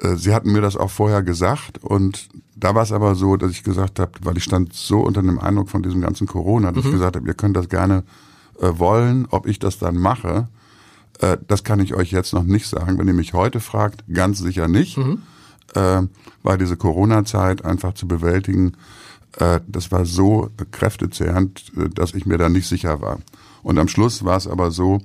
[0.00, 3.50] Äh, sie hatten mir das auch vorher gesagt und da war es aber so, dass
[3.50, 6.84] ich gesagt habe, weil ich stand so unter dem Eindruck von diesem ganzen Corona, dass
[6.84, 6.90] mhm.
[6.90, 8.02] ich gesagt habe, ihr könnt das gerne
[8.60, 10.48] äh, wollen, ob ich das dann mache.
[11.20, 12.98] Äh, das kann ich euch jetzt noch nicht sagen.
[12.98, 14.96] Wenn ihr mich heute fragt, ganz sicher nicht.
[14.96, 15.22] Mhm
[15.74, 16.02] äh,
[16.42, 18.72] war diese Corona-Zeit einfach zu bewältigen.
[19.38, 23.18] Äh, das war so kräftezehrend, äh, dass ich mir da nicht sicher war.
[23.62, 25.00] Und am Schluss war es aber so,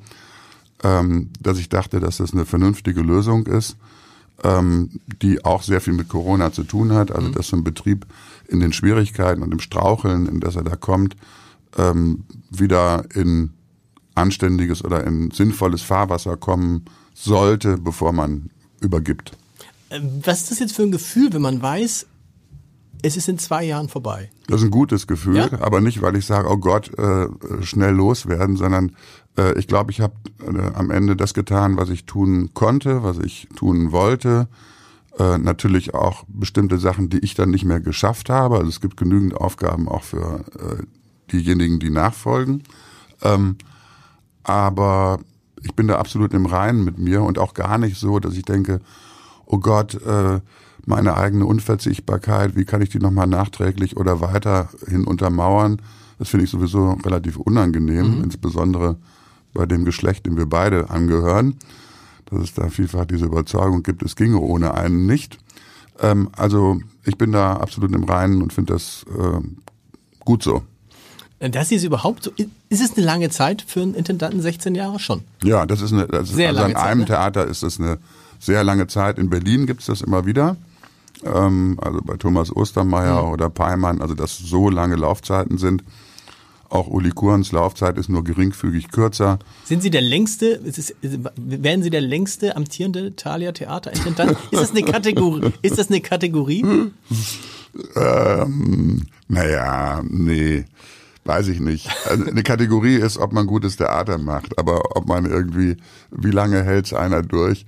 [0.84, 3.77] ähm, dass ich dachte, dass das eine vernünftige Lösung ist,
[4.43, 7.12] ähm, die auch sehr viel mit Corona zu tun hat.
[7.12, 7.34] Also mhm.
[7.34, 8.06] dass so ein Betrieb
[8.47, 11.15] in den Schwierigkeiten und im Straucheln, in das er da kommt,
[11.77, 13.51] ähm, wieder in
[14.15, 18.49] anständiges oder in sinnvolles Fahrwasser kommen sollte, bevor man
[18.82, 19.32] übergibt.
[20.23, 22.08] Was ist das jetzt für ein Gefühl, wenn man weiß,
[23.04, 24.30] es ist in zwei Jahren vorbei?
[24.47, 25.62] Das ist ein gutes Gefühl, ja?
[25.62, 27.27] aber nicht, weil ich sage, oh Gott, äh,
[27.62, 28.95] schnell loswerden, sondern
[29.38, 30.13] äh, ich glaube, ich habe
[30.46, 34.48] äh, am Ende das getan, was ich tun konnte, was ich tun wollte.
[35.20, 38.58] Äh, natürlich auch bestimmte Sachen, die ich dann nicht mehr geschafft habe.
[38.58, 40.84] Also es gibt genügend Aufgaben auch für äh,
[41.32, 42.63] diejenigen, die nachfolgen.
[43.22, 43.58] Ähm,
[44.44, 45.20] aber
[45.62, 48.44] ich bin da absolut im Reinen mit mir und auch gar nicht so, dass ich
[48.44, 48.82] denke,
[49.46, 50.39] oh Gott, äh,
[50.86, 55.82] meine eigene Unverzichtbarkeit, wie kann ich die nochmal nachträglich oder weiterhin untermauern?
[56.17, 58.24] Das finde ich sowieso relativ unangenehm, mhm.
[58.24, 58.98] insbesondere
[59.54, 61.56] bei dem Geschlecht, dem wir beide angehören,
[62.26, 65.38] dass es da vielfach diese Überzeugung gibt, es ginge ohne einen nicht.
[66.00, 69.42] Ähm, also ich bin da absolut im Reinen und finde das äh,
[70.20, 70.64] gut so.
[71.40, 72.32] Das ist überhaupt so.
[72.70, 75.22] Ist es eine lange Zeit für einen Intendanten 16 Jahre schon?
[75.44, 76.06] Ja, das ist eine.
[76.06, 77.16] Das ist, Sehr also lange an einem Zeit, ne?
[77.16, 77.98] Theater ist es eine
[78.40, 79.18] sehr lange Zeit.
[79.18, 80.56] In Berlin gibt's das immer wieder.
[81.24, 83.32] Ähm, also bei Thomas Ostermeier mhm.
[83.32, 85.84] oder Peimann, also dass so lange Laufzeiten sind.
[86.71, 89.39] Auch Uli Kurens Laufzeit ist nur geringfügig kürzer.
[89.65, 94.38] Sind Sie der längste, ist es, werden Sie der längste amtierende Thalia Theaterintendant?
[94.51, 95.51] Ist das eine Kategorie?
[95.63, 96.63] Ist das eine Kategorie?
[97.97, 100.63] ähm, naja, nee,
[101.25, 101.89] weiß ich nicht.
[102.05, 105.75] Also eine Kategorie ist, ob man gutes Theater macht, aber ob man irgendwie,
[106.10, 107.65] wie lange hält's einer durch?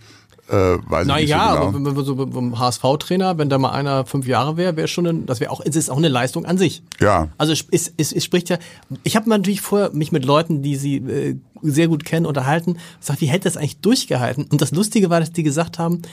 [0.53, 1.89] Äh, weiß Na ich nicht ja, so genau.
[1.89, 5.39] aber so beim HSV-Trainer, wenn da mal einer fünf Jahre wäre, wäre schon, ein, das
[5.39, 6.83] wäre auch, es ist auch eine Leistung an sich.
[6.99, 7.29] Ja.
[7.39, 8.59] Also es, es, es, es spricht ja,
[9.03, 13.21] ich habe natürlich vorher mich mit Leuten, die sie äh, sehr gut kennen, unterhalten, gesagt,
[13.21, 14.45] wie hätte das eigentlich durchgehalten?
[14.51, 16.03] Und das Lustige war, dass die gesagt haben,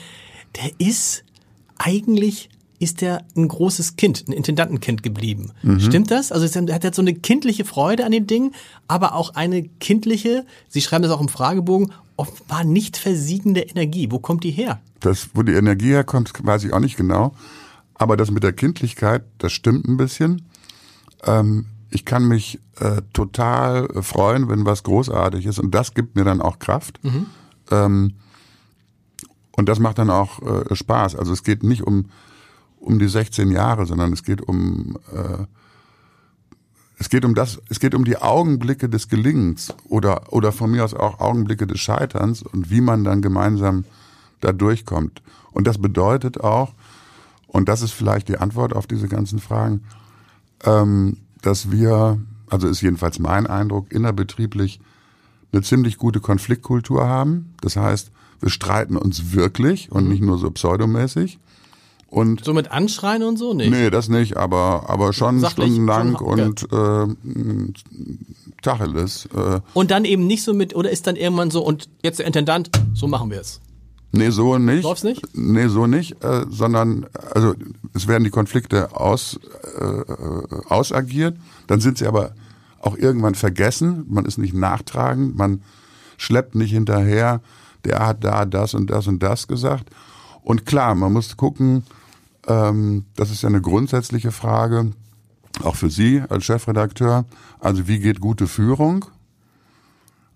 [0.55, 1.23] der ist
[1.77, 2.49] eigentlich
[2.79, 5.51] ist der ein großes Kind, ein Intendantenkind geblieben.
[5.61, 5.79] Mhm.
[5.79, 6.31] Stimmt das?
[6.31, 8.53] Also er hat jetzt so eine kindliche Freude an dem Ding,
[8.87, 11.91] aber auch eine kindliche, Sie schreiben das auch im Fragebogen,
[12.21, 14.11] offenbar nicht versiegende Energie.
[14.11, 14.79] Wo kommt die her?
[14.99, 17.33] Das, wo die Energie herkommt, weiß ich auch nicht genau.
[17.95, 20.43] Aber das mit der Kindlichkeit, das stimmt ein bisschen.
[21.23, 25.59] Ähm, ich kann mich äh, total freuen, wenn was großartig ist.
[25.59, 27.03] Und das gibt mir dann auch Kraft.
[27.03, 27.25] Mhm.
[27.71, 28.13] Ähm,
[29.51, 31.15] und das macht dann auch äh, Spaß.
[31.15, 32.05] Also es geht nicht um
[32.81, 35.45] um die 16 Jahre, sondern es geht um äh,
[37.01, 40.85] es geht um das, es geht um die Augenblicke des Gelingens oder oder von mir
[40.85, 43.85] aus auch Augenblicke des Scheiterns und wie man dann gemeinsam
[44.39, 45.23] da durchkommt.
[45.51, 46.73] Und das bedeutet auch,
[47.47, 49.81] und das ist vielleicht die Antwort auf diese ganzen Fragen,
[50.63, 52.19] ähm, dass wir,
[52.51, 54.79] also ist jedenfalls mein Eindruck, innerbetrieblich
[55.51, 57.55] eine ziemlich gute Konfliktkultur haben.
[57.61, 58.11] Das heißt,
[58.41, 61.39] wir streiten uns wirklich und nicht nur so pseudomäßig.
[62.11, 63.53] Und So mit Anschreien und so?
[63.53, 63.71] Nicht.
[63.71, 67.71] nee, das nicht, aber aber schon Sachlich, stundenlang schon, und äh,
[68.61, 69.29] Tacheles.
[69.33, 72.27] Äh, Und dann eben nicht so mit, oder ist dann irgendwann so, und jetzt der
[72.27, 73.61] Intendant, so machen wir es.
[74.11, 74.83] Nee, so nicht.
[74.83, 75.21] Läuft's nicht?
[75.33, 77.53] Nee, so nicht, äh, sondern also
[77.93, 79.39] es werden die Konflikte aus,
[79.79, 80.03] äh,
[80.67, 82.33] ausagiert, dann sind sie aber
[82.81, 85.61] auch irgendwann vergessen, man ist nicht nachtragend, man
[86.17, 87.39] schleppt nicht hinterher,
[87.85, 89.89] der hat da das und das und das gesagt.
[90.43, 91.83] Und klar, man muss gucken,
[92.51, 94.91] ähm, das ist ja eine grundsätzliche Frage,
[95.63, 97.25] auch für Sie als Chefredakteur,
[97.59, 99.05] also wie geht gute Führung?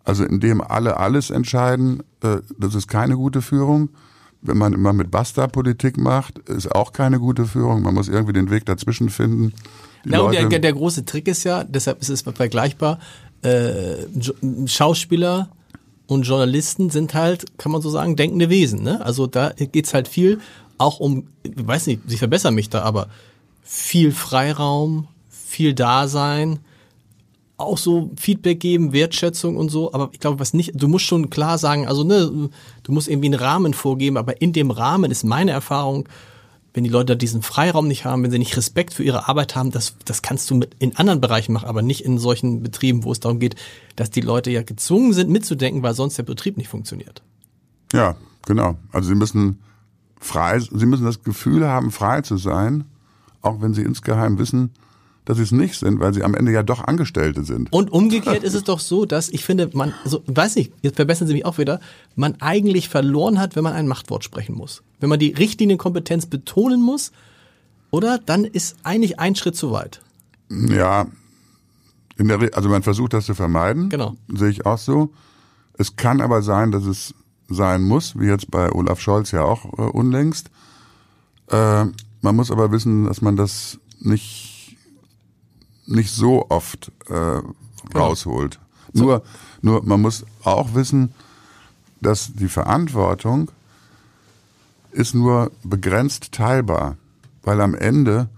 [0.04, 3.90] Also indem alle alles entscheiden, äh, das ist keine gute Führung.
[4.42, 7.82] Wenn man immer mit Basta-Politik macht, ist auch keine gute Führung.
[7.82, 9.54] Man muss irgendwie den Weg dazwischen finden.
[10.04, 13.00] Die Na, und der, Leute- der, der große Trick ist ja, deshalb ist es vergleichbar,
[13.42, 14.06] äh,
[14.68, 15.50] Schauspieler
[16.06, 18.84] und Journalisten sind halt, kann man so sagen, denkende Wesen.
[18.84, 19.04] Ne?
[19.04, 20.40] Also da geht's halt viel
[20.78, 23.08] auch um, weiß nicht, sie verbessern mich da, aber
[23.64, 26.60] viel Freiraum, viel Dasein,
[27.58, 31.30] auch so Feedback geben, Wertschätzung und so, aber ich glaube, was nicht, du musst schon
[31.30, 32.50] klar sagen, also ne,
[32.84, 36.10] du musst irgendwie einen Rahmen vorgeben, aber in dem Rahmen ist meine Erfahrung,
[36.74, 39.72] wenn die Leute diesen Freiraum nicht haben, wenn sie nicht Respekt für ihre Arbeit haben,
[39.72, 43.14] das, das kannst du mit in anderen Bereichen machen, aber nicht in solchen Betrieben, wo
[43.14, 43.56] es darum geht,
[43.96, 47.24] dass die Leute ja gezwungen sind mitzudenken, weil sonst der Betrieb nicht funktioniert.
[47.94, 48.76] Ja, genau.
[48.92, 49.60] Also sie müssen
[50.20, 52.86] frei, sie müssen das Gefühl haben, frei zu sein,
[53.42, 54.72] auch wenn sie insgeheim wissen,
[55.26, 57.74] dass sie es nicht sind, weil sie am Ende ja doch Angestellte sind.
[57.74, 61.28] Und umgekehrt ist es doch so, dass ich finde, man, so, weiß nicht, jetzt verbessern
[61.28, 61.80] Sie mich auch wieder,
[62.16, 64.84] man eigentlich verloren hat, wenn man ein Machtwort sprechen muss.
[65.00, 67.12] Wenn man die Richtlinienkompetenz betonen muss,
[67.90, 68.20] oder?
[68.20, 70.02] Dann ist eigentlich ein Schritt zu weit.
[70.50, 71.08] Ja,
[72.18, 73.90] in der, also man versucht das zu vermeiden.
[73.90, 74.16] Genau.
[74.28, 75.12] Sehe ich auch so.
[75.78, 77.14] Es kann aber sein, dass es
[77.50, 80.50] sein muss, wie jetzt bei Olaf Scholz ja auch äh, unlängst.
[81.50, 81.86] Äh,
[82.22, 84.56] man muss aber wissen, dass man das nicht
[85.88, 87.42] nicht so oft äh,
[87.96, 88.60] rausholt.
[88.94, 89.24] Nur,
[89.62, 91.14] nur man muss auch wissen,
[92.02, 93.52] dass die Verantwortung
[94.92, 96.98] ist nur begrenzt teilbar,
[97.44, 98.30] weil am Ende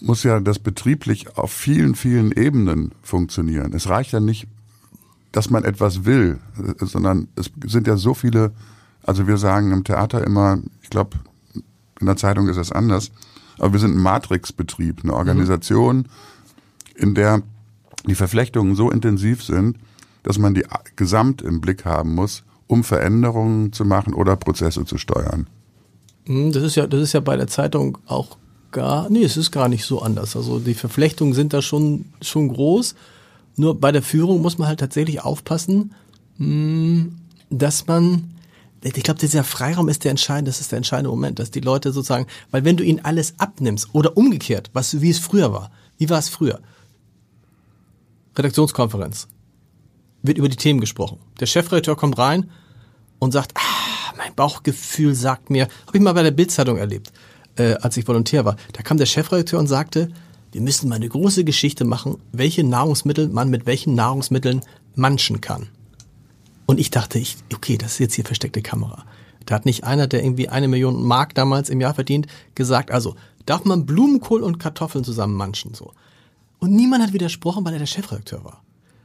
[0.00, 3.72] muss ja das betrieblich auf vielen, vielen Ebenen funktionieren.
[3.72, 4.46] Es reicht ja nicht,
[5.32, 6.38] dass man etwas will,
[6.78, 8.52] sondern es sind ja so viele,
[9.02, 11.18] also wir sagen im Theater immer, ich glaube,
[12.00, 13.10] in der Zeitung ist das anders,
[13.58, 16.08] aber wir sind ein Matrixbetrieb, eine Organisation,
[16.94, 17.42] in der
[18.06, 19.78] die Verflechtungen so intensiv sind,
[20.22, 20.64] dass man die
[20.96, 25.46] gesamt im Blick haben muss, um Veränderungen zu machen oder Prozesse zu steuern.
[26.26, 28.36] Hm, Das ist ja, das ist ja bei der Zeitung auch
[28.72, 30.36] gar, nee, es ist gar nicht so anders.
[30.36, 32.94] Also die Verflechtungen sind da schon, schon groß.
[33.56, 35.94] Nur bei der Führung muss man halt tatsächlich aufpassen,
[36.36, 37.16] hm,
[37.50, 38.34] dass man,
[38.82, 41.92] ich glaube, dieser Freiraum ist der entscheidende, das ist der entscheidende Moment, dass die Leute
[41.92, 46.10] sozusagen, weil wenn du ihnen alles abnimmst oder umgekehrt, was, wie es früher war, wie
[46.10, 46.60] war es früher?
[48.36, 49.28] Redaktionskonferenz.
[50.22, 51.18] Wird über die Themen gesprochen.
[51.40, 52.50] Der Chefredakteur kommt rein
[53.18, 57.12] und sagt, ah, mein Bauchgefühl sagt mir, habe ich mal bei der Bildzeitung erlebt,
[57.56, 58.56] äh, als ich Volontär war.
[58.72, 60.10] Da kam der Chefredakteur und sagte,
[60.52, 64.62] wir müssen mal eine große Geschichte machen, welche Nahrungsmittel man mit welchen Nahrungsmitteln
[64.94, 65.68] manchen kann.
[66.66, 69.04] Und ich dachte, ich, okay, das ist jetzt hier versteckte Kamera.
[69.44, 73.14] Da hat nicht einer, der irgendwie eine Million Mark damals im Jahr verdient, gesagt, also
[73.46, 75.92] darf man Blumenkohl und Kartoffeln zusammen manchen so.
[76.58, 78.62] Und niemand hat widersprochen, weil er der Chefredakteur war.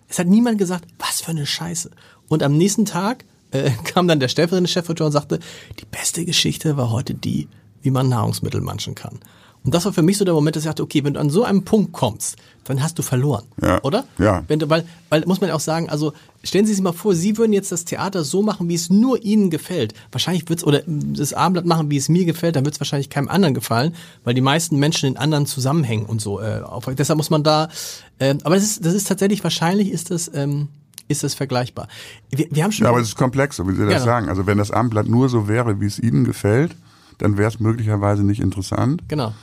[0.07, 1.91] Es hat niemand gesagt, was für eine Scheiße.
[2.27, 5.39] Und am nächsten Tag äh, kam dann der stellvertretende Chefredakteur und sagte,
[5.79, 7.47] die beste Geschichte war heute die,
[7.81, 9.19] wie man Nahrungsmittel manchen kann.
[9.63, 11.29] Und das war für mich so der Moment, dass ich dachte, okay, wenn du an
[11.29, 13.79] so einen Punkt kommst, dann hast du verloren, Ja.
[13.83, 14.05] oder?
[14.17, 14.43] Ja.
[14.47, 17.37] Wenn du, weil, weil muss man auch sagen, also stellen Sie sich mal vor, Sie
[17.37, 19.93] würden jetzt das Theater so machen, wie es nur Ihnen gefällt.
[20.11, 23.53] Wahrscheinlich wird's oder das Abendblatt machen, wie es mir gefällt, dann wird's wahrscheinlich keinem anderen
[23.53, 23.93] gefallen,
[24.23, 26.39] weil die meisten Menschen in anderen Zusammenhängen und so.
[26.41, 27.69] Äh, auf, deshalb muss man da.
[28.17, 30.69] Äh, aber das ist, das ist tatsächlich wahrscheinlich ist das ähm,
[31.07, 31.87] ist das vergleichbar.
[32.31, 32.85] Wir, wir haben schon.
[32.85, 34.05] Ja, aber es ist komplex, so wie Sie das Genau.
[34.05, 34.29] sagen.
[34.29, 36.75] Also wenn das Abendblatt nur so wäre, wie es Ihnen gefällt,
[37.21, 39.03] dann wäre es möglicherweise nicht interessant.
[39.07, 39.33] genau.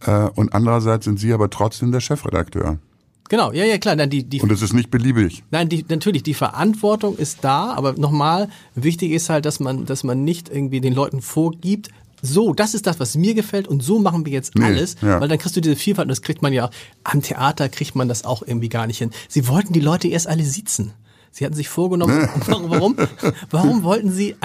[0.00, 2.78] Äh, und andererseits sind Sie aber trotzdem der Chefredakteur.
[3.28, 3.96] Genau, ja, ja, klar.
[3.96, 5.42] Nein, die, die, Und es ist nicht beliebig.
[5.50, 10.04] Nein, die, natürlich, die Verantwortung ist da, aber nochmal, wichtig ist halt, dass man, dass
[10.04, 11.88] man nicht irgendwie den Leuten vorgibt,
[12.22, 15.20] so, das ist das, was mir gefällt und so machen wir jetzt Nee, alles, ja.
[15.20, 16.70] weil dann kriegst du diese Vielfalt und das kriegt man ja,
[17.04, 19.10] am Theater kriegt man das auch irgendwie gar nicht hin.
[19.28, 20.92] Sie wollten die Leute erst alle sitzen.
[21.36, 22.96] Sie hatten sich vorgenommen, warum,
[23.50, 24.36] warum wollten Sie,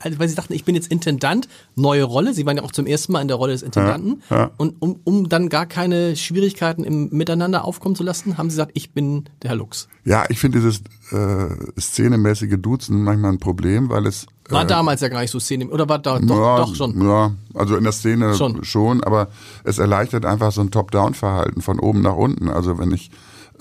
[0.00, 2.86] also weil Sie dachten, ich bin jetzt Intendant, neue Rolle, Sie waren ja auch zum
[2.86, 4.50] ersten Mal in der Rolle des Intendanten Ja, ja.
[4.56, 8.72] und um, um dann gar keine Schwierigkeiten im Miteinander aufkommen zu lassen, haben Sie gesagt,
[8.74, 9.86] ich bin der Herr Lux.
[10.04, 10.80] Ja, ich finde dieses
[11.12, 15.38] äh, szenemäßige Duzen manchmal ein Problem, weil es War äh, damals ja gar nicht so
[15.38, 17.00] Szene, oder war da doch, ja, doch schon?
[17.00, 18.64] Ja, also in der Szene Schon.
[18.64, 19.04] schon.
[19.04, 19.28] aber
[19.62, 22.48] es erleichtert einfach so ein Top-Down-Verhalten von oben nach unten.
[22.48, 23.12] Also wenn ich,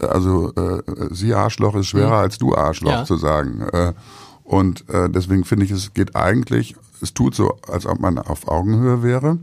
[0.02, 0.82] also äh,
[1.12, 2.98] sie Arschloch ist schwerer als du Arschloch Mhm.
[2.98, 3.06] Ja.
[3.06, 3.62] zu sagen.
[3.72, 3.94] Äh,
[4.44, 8.48] und äh, deswegen finde ich, es geht eigentlich, es tut so, als ob man auf
[8.48, 9.38] Augenhöhe wäre.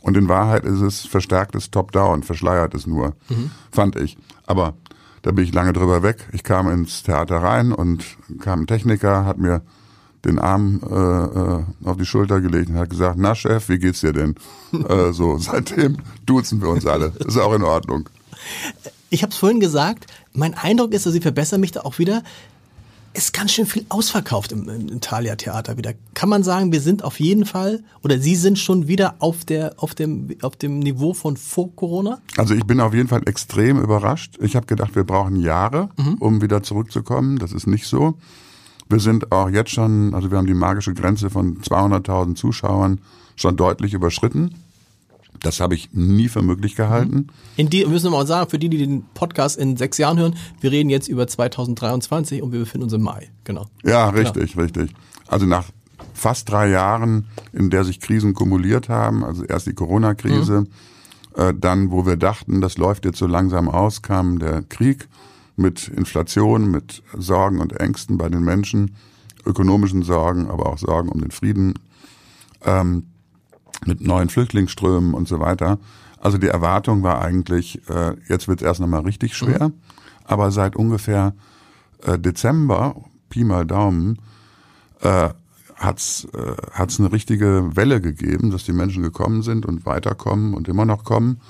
[0.00, 3.50] Und in Wahrheit ist es verstärktes Top-Down, verschleiert es nur, Mhm.
[3.72, 4.16] fand ich.
[4.46, 4.74] Aber
[5.22, 6.28] da bin ich lange drüber weg.
[6.32, 8.04] Ich kam ins Theater rein und
[8.40, 9.60] kam ein Techniker, hat mir
[10.24, 14.00] den Arm äh, äh, auf die Schulter gelegt und hat gesagt, na Chef, wie geht's
[14.00, 14.34] dir denn?
[14.88, 17.12] äh, so, seitdem duzen wir uns alle.
[17.26, 18.08] Ist auch in Ordnung.
[19.10, 22.22] Ich habe es vorhin gesagt, mein Eindruck ist, dass Sie verbessern mich da auch wieder,
[23.14, 25.92] ist ganz schön viel ausverkauft im, im Thalia Theater wieder.
[26.14, 29.74] Kann man sagen, wir sind auf jeden Fall oder Sie sind schon wieder auf der
[29.78, 32.20] auf dem auf dem Niveau von vor Corona?
[32.36, 34.36] Also ich bin auf jeden Fall extrem überrascht.
[34.40, 35.88] Ich habe gedacht, wir brauchen Jahre,
[36.20, 37.38] um wieder zurückzukommen.
[37.38, 38.14] Das ist nicht so.
[38.88, 43.00] Wir sind auch jetzt schon, also wir haben die magische Grenze von 200.000 Zuschauern
[43.36, 44.54] schon deutlich überschritten.
[45.42, 47.28] Das habe ich nie für möglich gehalten.
[47.56, 50.36] In die müssen wir mal sagen, für die, die den Podcast in sechs Jahren hören,
[50.60, 53.30] wir reden jetzt über 2023 und wir befinden uns im Mai.
[53.44, 53.66] Genau.
[53.84, 54.90] Ja, richtig, richtig.
[55.26, 55.66] Also nach
[56.14, 60.66] fast drei Jahren, in der sich Krisen kumuliert haben, also erst die Corona-Krise,
[61.34, 65.08] äh, dann, wo wir dachten, das läuft jetzt so langsam aus, kam der Krieg
[65.56, 68.96] mit Inflation, mit Sorgen und Ängsten bei den Menschen,
[69.44, 71.74] ökonomischen Sorgen, aber auch Sorgen um den Frieden,
[72.64, 73.06] ähm,
[73.86, 75.78] mit neuen Flüchtlingsströmen und so weiter.
[76.20, 79.72] Also die Erwartung war eigentlich, äh, jetzt wird es erst nochmal richtig schwer,
[80.24, 81.34] aber seit ungefähr
[82.02, 82.96] äh, Dezember,
[83.28, 84.18] Pi mal Daumen,
[85.00, 85.30] äh,
[85.76, 90.68] hat's äh, hat's eine richtige Welle gegeben, dass die Menschen gekommen sind und weiterkommen und
[90.68, 91.40] immer noch kommen.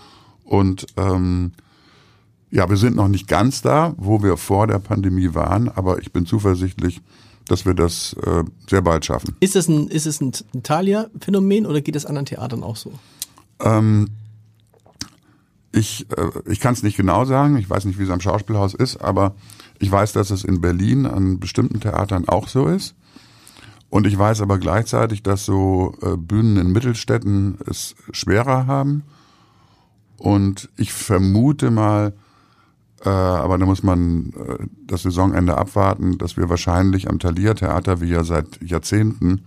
[0.44, 1.52] Und ähm,
[2.50, 6.12] ja, wir sind noch nicht ganz da, wo wir vor der Pandemie waren, aber ich
[6.12, 7.02] bin zuversichtlich,
[7.48, 9.36] dass wir das äh, sehr bald schaffen.
[9.40, 10.32] Ist es ein ist es ein
[10.62, 12.92] Thalia-Phänomen oder geht es anderen Theatern auch so?
[13.60, 14.08] Ähm,
[15.72, 18.74] ich äh, ich kann es nicht genau sagen, ich weiß nicht, wie es am Schauspielhaus
[18.74, 19.34] ist, aber
[19.78, 22.94] ich weiß, dass es in Berlin an bestimmten Theatern auch so ist.
[23.90, 29.04] Und ich weiß aber gleichzeitig, dass so äh, Bühnen in Mittelstädten es schwerer haben.
[30.18, 32.12] Und ich vermute mal,
[33.04, 38.00] äh, aber da muss man äh, das Saisonende abwarten, dass wir wahrscheinlich am Thalia Theater,
[38.00, 39.42] wie ja seit Jahrzehnten,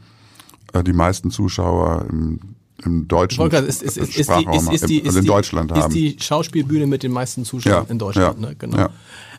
[0.73, 2.39] äh, die meisten Zuschauer im,
[2.85, 5.23] im deutschen Volker, ist, ist, ist, ist, die, Sprachraum, ist, ist, die, im- also ist,
[5.25, 5.89] in Deutschland die, haben.
[5.89, 8.55] ist die Schauspielbühne mit den meisten Zuschauern Ja, in Deutschland, ja, ne?
[8.57, 8.77] Genau.
[8.77, 8.89] ja.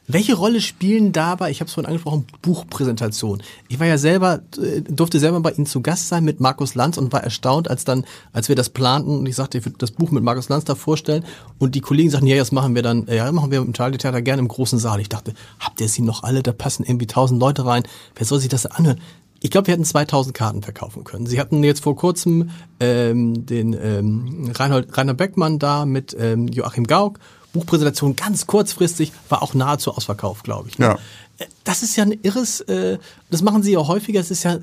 [0.09, 3.41] Welche Rolle spielen dabei, ich habe es vorhin angesprochen, Buchpräsentation?
[3.69, 6.99] Ich war ja selber, äh, durfte selber bei Ihnen zu Gast sein mit Markus Lanz
[6.99, 9.93] und war erstaunt, als dann, als wir das planten und ich sagte, ich würde das
[9.93, 11.25] Buch mit Markus Lanz da vorstellen
[11.59, 14.23] und die Kollegen sagten, ja, das machen wir dann, ja, machen wir im Charlie Theater
[14.23, 15.01] gerne im großen Saal.
[15.01, 16.43] Ich dachte, habt ihr sie noch alle?
[16.43, 17.85] Da passen irgendwie tausend Leute rein.
[18.17, 19.01] Wer soll sich das anhören?
[19.41, 21.27] Ich glaube, wir hätten 2000 Karten verkaufen können.
[21.27, 26.87] Sie hatten jetzt vor kurzem ähm, den ähm, Reinhold, Rainer Beckmann da mit ähm, Joachim
[26.87, 27.19] Gauck.
[27.53, 30.79] Buchpräsentation ganz kurzfristig, war auch nahezu ausverkauft, glaube ich.
[30.79, 30.87] ne?
[30.87, 30.99] Ja.
[31.39, 32.99] Äh, Das ist ja ein irres, äh,
[33.31, 34.59] das machen sie ja häufiger, es ist ja,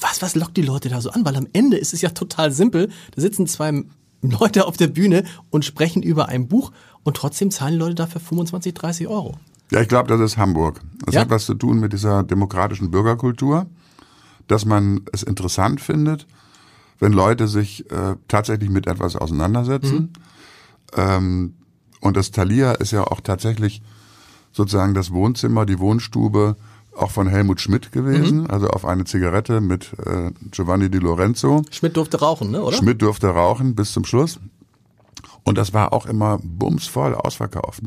[0.00, 1.24] was, was lockt die Leute da so an?
[1.24, 3.82] Weil am Ende ist es ja total simpel, da sitzen zwei
[4.22, 6.72] Leute auf der Bühne und sprechen über ein Buch
[7.02, 9.36] und trotzdem zahlen die Leute dafür 25, 30 Euro.
[9.72, 10.80] Ja, ich glaube, das ist Hamburg.
[11.06, 11.22] Das Ja?
[11.22, 13.66] hat was zu tun mit dieser demokratischen Bürgerkultur,
[14.48, 16.26] dass man es interessant findet,
[16.98, 20.12] wenn Leute sich äh, tatsächlich mit etwas auseinandersetzen.
[20.96, 21.54] Ähm,
[22.00, 23.82] und das Thalia ist ja auch tatsächlich
[24.52, 26.56] sozusagen das Wohnzimmer, die Wohnstube
[26.96, 31.62] auch von Helmut Schmidt gewesen, also auf eine Zigarette mit äh, Giovanni Di Lorenzo.
[31.70, 32.76] Schmidt durfte rauchen, ne, oder?
[32.76, 34.40] Schmidt durfte rauchen bis zum Schluss.
[35.44, 37.82] Und das war auch immer bumsvoll ausverkauft.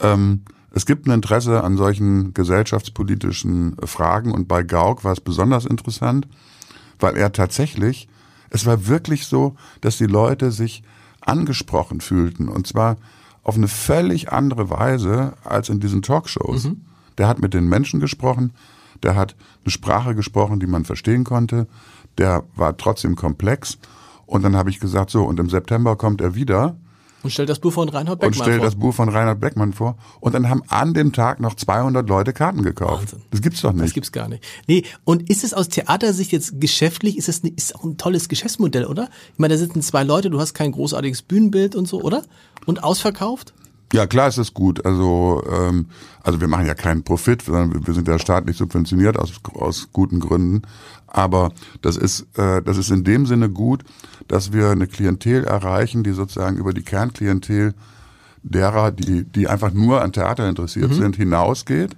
[0.00, 5.64] Ähm, es gibt ein Interesse an solchen gesellschaftspolitischen Fragen und bei Gauck war es besonders
[5.64, 6.26] interessant,
[6.98, 8.08] weil er tatsächlich,
[8.50, 10.82] es war wirklich so, dass die Leute sich
[11.20, 12.96] angesprochen fühlten und zwar
[13.44, 16.64] auf eine völlig andere Weise als in diesen Talkshows.
[17.18, 18.52] Der hat mit den Menschen gesprochen,
[19.02, 21.68] der hat eine Sprache gesprochen, die man verstehen konnte,
[22.18, 23.78] der war trotzdem komplex
[24.26, 26.76] und dann habe ich gesagt, so und im September kommt er wieder
[27.24, 28.64] Und stellt das Buch von Reinhard und Beckmann stellt vor.
[28.66, 32.32] das Buch von Reinhard Beckmann vor und dann haben an dem Tag noch 200 Leute
[32.32, 33.02] Karten gekauft.
[33.14, 33.22] Wahnsinn.
[33.30, 33.94] Das gibt's doch Das nicht.
[33.94, 34.44] gibt's gar nicht.
[34.68, 38.84] Nee, und ist es aus Theatersicht jetzt geschäftlich, ist es ist auch ein tolles Geschäftsmodell,
[38.84, 39.08] oder?
[39.32, 42.22] Ich meine, da sitzen zwei Leute, du hast kein großartiges Bühnenbild und so, oder?
[42.66, 43.54] Und ausverkauft?
[43.94, 44.84] Ja, klar ist es gut.
[44.84, 45.86] Also, ähm,
[46.24, 50.18] also wir machen ja keinen Profit, sondern wir sind ja staatlich subventioniert aus, aus guten
[50.18, 50.62] Gründen.
[51.06, 53.84] Aber das ist, äh, das ist in dem Sinne gut,
[54.26, 57.74] dass wir eine Klientel erreichen, die sozusagen über die Kernklientel
[58.42, 60.94] derer, die, die einfach nur an Theater interessiert mhm.
[60.94, 61.96] sind, hinausgeht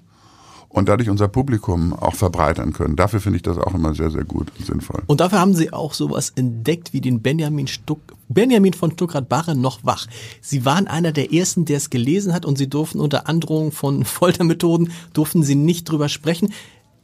[0.69, 2.97] und dadurch unser Publikum auch verbreitern können.
[2.97, 5.03] Dafür finde ich das auch immer sehr, sehr gut und sinnvoll.
[5.07, 9.85] Und dafür haben Sie auch sowas entdeckt wie den Benjamin Stuck, Benjamin von Stuckrad-Barre noch
[9.85, 10.07] wach.
[10.41, 14.05] Sie waren einer der ersten, der es gelesen hat und Sie durften unter Androhung von
[14.05, 16.53] Foltermethoden, durften Sie nicht drüber sprechen.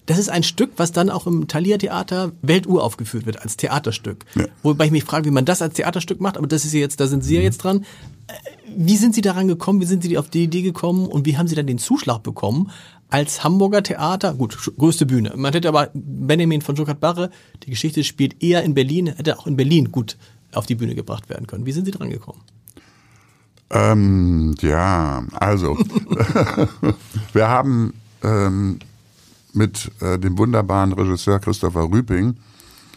[0.06, 4.24] Das ist ein Stück, was dann auch im Thalia Theater Weltuhr aufgeführt wird als Theaterstück.
[4.34, 4.46] Ja.
[4.62, 6.98] Wobei ich mich frage, wie man das als Theaterstück macht, aber das ist ja jetzt,
[6.98, 7.44] da sind Sie ja mhm.
[7.44, 7.84] jetzt dran.
[8.26, 8.32] Äh,
[8.76, 9.80] wie sind Sie daran gekommen?
[9.80, 11.06] Wie sind Sie auf die Idee gekommen?
[11.06, 12.70] Und wie haben Sie dann den Zuschlag bekommen?
[13.10, 15.34] Als Hamburger Theater, gut, größte Bühne.
[15.36, 17.30] Man hätte aber Benjamin von Stuttgart Barre,
[17.62, 20.16] die Geschichte spielt eher in Berlin, hätte auch in Berlin gut
[20.55, 21.66] auf die Bühne gebracht werden können.
[21.66, 22.40] Wie sind Sie dran gekommen?
[23.70, 25.78] Ähm, ja, also
[27.32, 28.78] wir haben ähm,
[29.55, 32.36] mit äh, dem wunderbaren Regisseur Christopher Rüping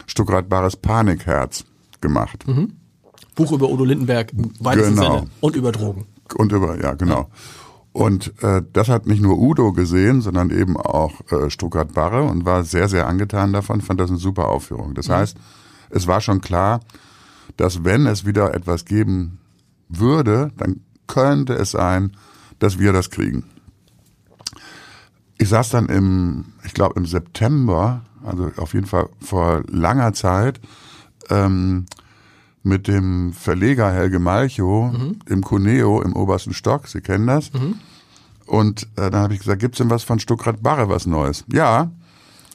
[0.06, 1.64] Stuttgart Bares Panikherz
[2.00, 2.46] gemacht.
[2.46, 2.72] Mhm.
[3.34, 5.18] Buch über Udo Lindenberg im weitesten genau.
[5.18, 6.06] Sinne und über Drogen.
[6.36, 7.28] Und über, ja, genau.
[7.92, 12.44] Und äh, das hat nicht nur Udo gesehen, sondern eben auch äh, Stuttgart Barre und
[12.44, 14.94] war sehr, sehr angetan davon, fand das eine super Aufführung.
[14.94, 15.12] Das mhm.
[15.12, 15.36] heißt,
[15.90, 16.80] es war schon klar,
[17.56, 19.38] dass wenn es wieder etwas geben
[19.88, 22.12] würde, dann könnte es sein,
[22.58, 23.44] dass wir das kriegen.
[25.38, 30.60] Ich saß dann im, ich glaube im September, also auf jeden Fall vor langer Zeit,
[31.28, 31.86] ähm,
[32.62, 35.20] mit dem Verleger Helge Malchow mhm.
[35.26, 36.88] im Cuneo im obersten Stock.
[36.88, 37.52] Sie kennen das.
[37.52, 37.76] Mhm.
[38.46, 41.44] Und äh, dann habe ich gesagt, gibt's denn was von Stuckrad Barre was Neues?
[41.52, 41.90] Ja,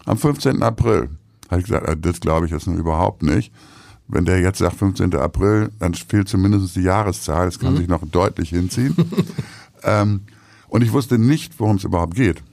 [0.05, 0.63] am 15.
[0.63, 1.09] April.
[1.49, 3.53] Habe ich gesagt, äh, das glaube ich jetzt nur überhaupt nicht.
[4.11, 5.15] Wenn der jetzt sagt 15.
[5.15, 7.45] April, dann fehlt zumindest die Jahreszahl.
[7.45, 7.77] Das kann mhm.
[7.77, 8.95] sich noch deutlich hinziehen.
[9.83, 10.21] ähm,
[10.67, 12.43] und ich wusste nicht, worum es überhaupt geht.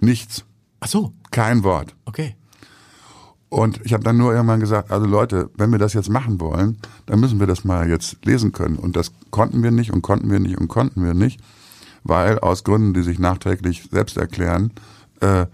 [0.00, 0.44] Nichts.
[0.80, 1.12] Ach so.
[1.30, 1.94] Kein Wort.
[2.06, 2.34] Okay.
[3.48, 6.78] Und ich habe dann nur irgendwann gesagt, also Leute, wenn wir das jetzt machen wollen,
[7.06, 8.76] dann müssen wir das mal jetzt lesen können.
[8.76, 11.40] Und das konnten wir nicht und konnten wir nicht und konnten wir nicht,
[12.04, 14.72] weil aus Gründen, die sich nachträglich selbst erklären,
[15.20, 15.46] äh,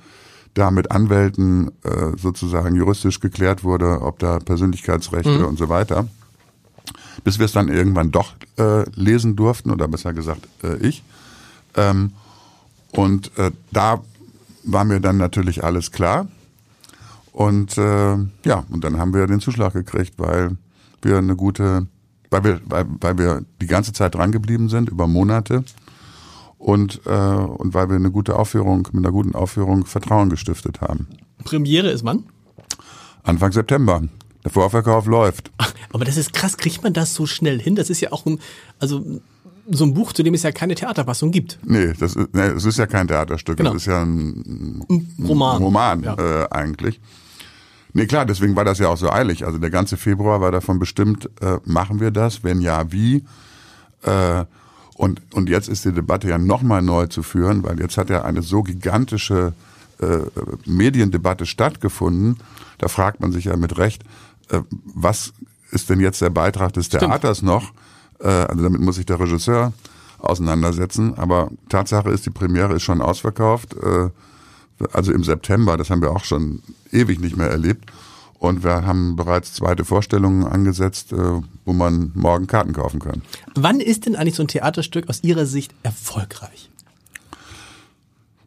[0.56, 5.44] da mit Anwälten äh, sozusagen juristisch geklärt wurde, ob da Persönlichkeitsrechte mhm.
[5.44, 6.08] und so weiter.
[7.24, 11.02] Bis wir es dann irgendwann doch äh, lesen durften, oder besser gesagt äh, ich.
[11.74, 12.12] Ähm,
[12.92, 14.00] und äh, da
[14.64, 16.26] war mir dann natürlich alles klar.
[17.32, 20.56] Und äh, ja, und dann haben wir den Zuschlag gekriegt, weil
[21.02, 21.86] wir eine gute,
[22.30, 25.64] weil wir, weil, weil wir die ganze Zeit dran geblieben sind, über Monate.
[26.58, 31.06] Und, äh, und weil wir eine gute Aufführung, mit einer guten Aufführung Vertrauen gestiftet haben.
[31.44, 32.24] Premiere ist wann?
[33.22, 34.02] Anfang September.
[34.44, 35.50] Der Vorverkauf läuft.
[35.58, 37.74] Ach, aber das ist krass, kriegt man das so schnell hin?
[37.74, 38.38] Das ist ja auch ein,
[38.78, 39.04] also
[39.68, 41.58] so ein Buch, zu dem es ja keine Theaterfassung gibt.
[41.64, 43.72] Nee, das ist, nee, es ist ja kein Theaterstück, genau.
[43.72, 46.14] das ist ja ein, ein Roman, Roman ja.
[46.14, 47.00] äh, eigentlich.
[47.92, 49.44] Nee, klar, deswegen war das ja auch so eilig.
[49.46, 53.24] Also der ganze Februar war davon bestimmt, äh, machen wir das, wenn ja, wie.
[54.02, 54.44] Äh,
[54.96, 58.24] und, und jetzt ist die Debatte ja nochmal neu zu führen, weil jetzt hat ja
[58.24, 59.52] eine so gigantische
[60.00, 60.18] äh,
[60.64, 62.38] Mediendebatte stattgefunden.
[62.78, 64.02] Da fragt man sich ja mit Recht,
[64.50, 64.62] äh,
[64.94, 65.34] was
[65.70, 67.52] ist denn jetzt der Beitrag des Theaters Stimmt.
[67.52, 67.72] noch?
[68.20, 69.74] Äh, also damit muss sich der Regisseur
[70.18, 71.14] auseinandersetzen.
[71.18, 73.74] Aber Tatsache ist, die Premiere ist schon ausverkauft.
[73.74, 74.08] Äh,
[74.92, 77.90] also im September, das haben wir auch schon ewig nicht mehr erlebt.
[78.46, 81.16] Und wir haben bereits zweite Vorstellungen angesetzt, äh,
[81.64, 83.22] wo man morgen Karten kaufen kann.
[83.56, 86.70] Wann ist denn eigentlich so ein Theaterstück aus Ihrer Sicht erfolgreich?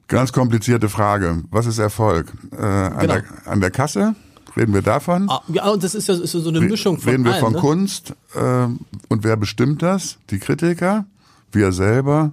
[0.08, 1.44] Ganz komplizierte Frage.
[1.52, 2.32] Was ist Erfolg?
[2.52, 3.14] Äh, an, genau.
[3.14, 4.16] der, an der Kasse?
[4.56, 5.30] Reden wir davon?
[5.30, 7.60] Ah, ja, das ist ja ist so eine Mischung von Reden wir allem, von ne?
[7.60, 8.14] Kunst?
[8.34, 8.68] Äh,
[9.10, 10.18] und wer bestimmt das?
[10.30, 11.06] Die Kritiker?
[11.52, 12.32] Wir selber?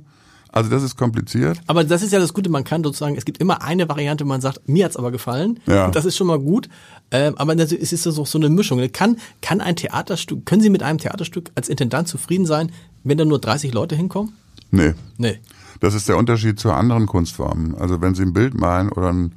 [0.57, 1.61] Also das ist kompliziert.
[1.67, 4.41] Aber das ist ja das Gute, man kann sozusagen, es gibt immer eine Variante, man
[4.41, 5.61] sagt, mir hat's aber gefallen.
[5.67, 5.85] Ja.
[5.85, 6.71] Und das ist schon mal gut.
[7.11, 8.81] Ähm, aber es ist so, so eine Mischung.
[8.91, 12.73] Kann, kann ein Theaterstück, können Sie mit einem Theaterstück als Intendant zufrieden sein,
[13.05, 14.33] wenn da nur 30 Leute hinkommen?
[14.71, 14.95] Nee.
[15.19, 15.41] Nee.
[15.81, 17.75] Das ist der Unterschied zu anderen Kunstformen.
[17.75, 19.33] Also wenn Sie ein Bild malen oder ein,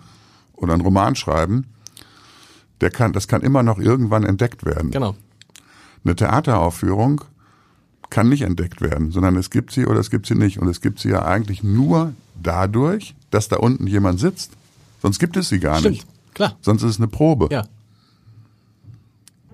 [0.53, 1.65] oder ein Roman schreiben,
[2.79, 4.91] der kann, das kann immer noch irgendwann entdeckt werden.
[4.91, 5.17] Genau.
[6.05, 7.25] Eine Theateraufführung
[8.09, 10.59] kann nicht entdeckt werden, sondern es gibt sie oder es gibt sie nicht.
[10.59, 14.51] Und es gibt sie ja eigentlich nur dadurch, dass da unten jemand sitzt.
[15.01, 16.07] Sonst gibt es sie gar Stimmt, nicht.
[16.33, 16.57] klar.
[16.61, 17.47] Sonst ist es eine Probe.
[17.51, 17.65] Ja.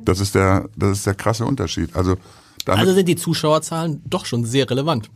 [0.04, 1.96] Das ist der, das ist der krasse Unterschied.
[1.96, 2.16] Also,
[2.66, 5.10] also sind die Zuschauerzahlen doch schon sehr relevant.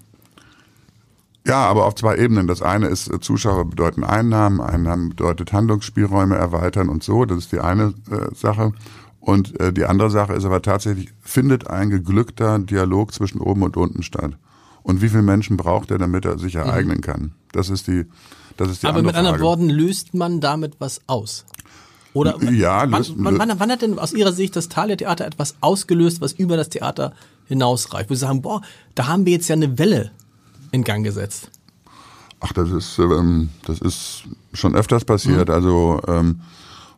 [1.48, 2.48] Ja, aber auf zwei Ebenen.
[2.48, 7.26] Das eine ist, äh, Zuschauer bedeuten Einnahmen, Einnahmen bedeutet Handlungsspielräume erweitern und so.
[7.26, 8.74] Das ist die eine äh, Sache.
[9.20, 13.76] Und äh, die andere Sache ist aber tatsächlich, findet ein geglückter Dialog zwischen oben und
[13.78, 14.32] unten statt.
[14.84, 17.34] Und wie viele Menschen braucht er, damit er sich ereignen kann?
[17.52, 18.06] Das ist die,
[18.58, 19.44] das ist die Aber andere mit anderen Frage.
[19.48, 21.46] Worten, löst man damit was aus?
[22.14, 25.26] Oder Ja, wann, löst- wann, wann, wann hat denn aus Ihrer Sicht das Thalia Theater
[25.28, 27.14] etwas ausgelöst, was über das Theater
[27.46, 28.10] hinausreicht?
[28.10, 28.62] Wo Sie sagen, boah,
[28.96, 30.12] da haben wir jetzt ja eine Welle
[30.72, 31.52] in Gang gesetzt.
[32.40, 35.50] Ach, das ist, ähm, das ist schon öfters passiert.
[35.50, 36.40] Also ähm,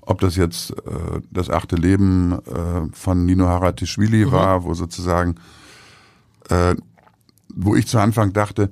[0.02, 5.36] ob das jetzt äh, das achte Leben äh, von Nino Haratischvili war, wo sozusagen,
[6.50, 6.76] äh,
[7.54, 8.72] wo ich zu Anfang dachte,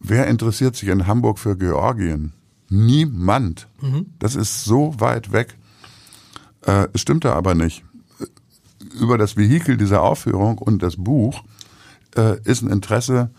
[0.00, 2.32] wer interessiert sich in Hamburg für Georgien?
[2.68, 3.68] Niemand.
[4.18, 5.56] Das ist so weit weg.
[6.62, 7.84] Äh, es stimmte aber nicht.
[9.00, 11.42] Über das Vehikel dieser Aufführung und das Buch
[12.16, 13.30] äh, ist ein Interesse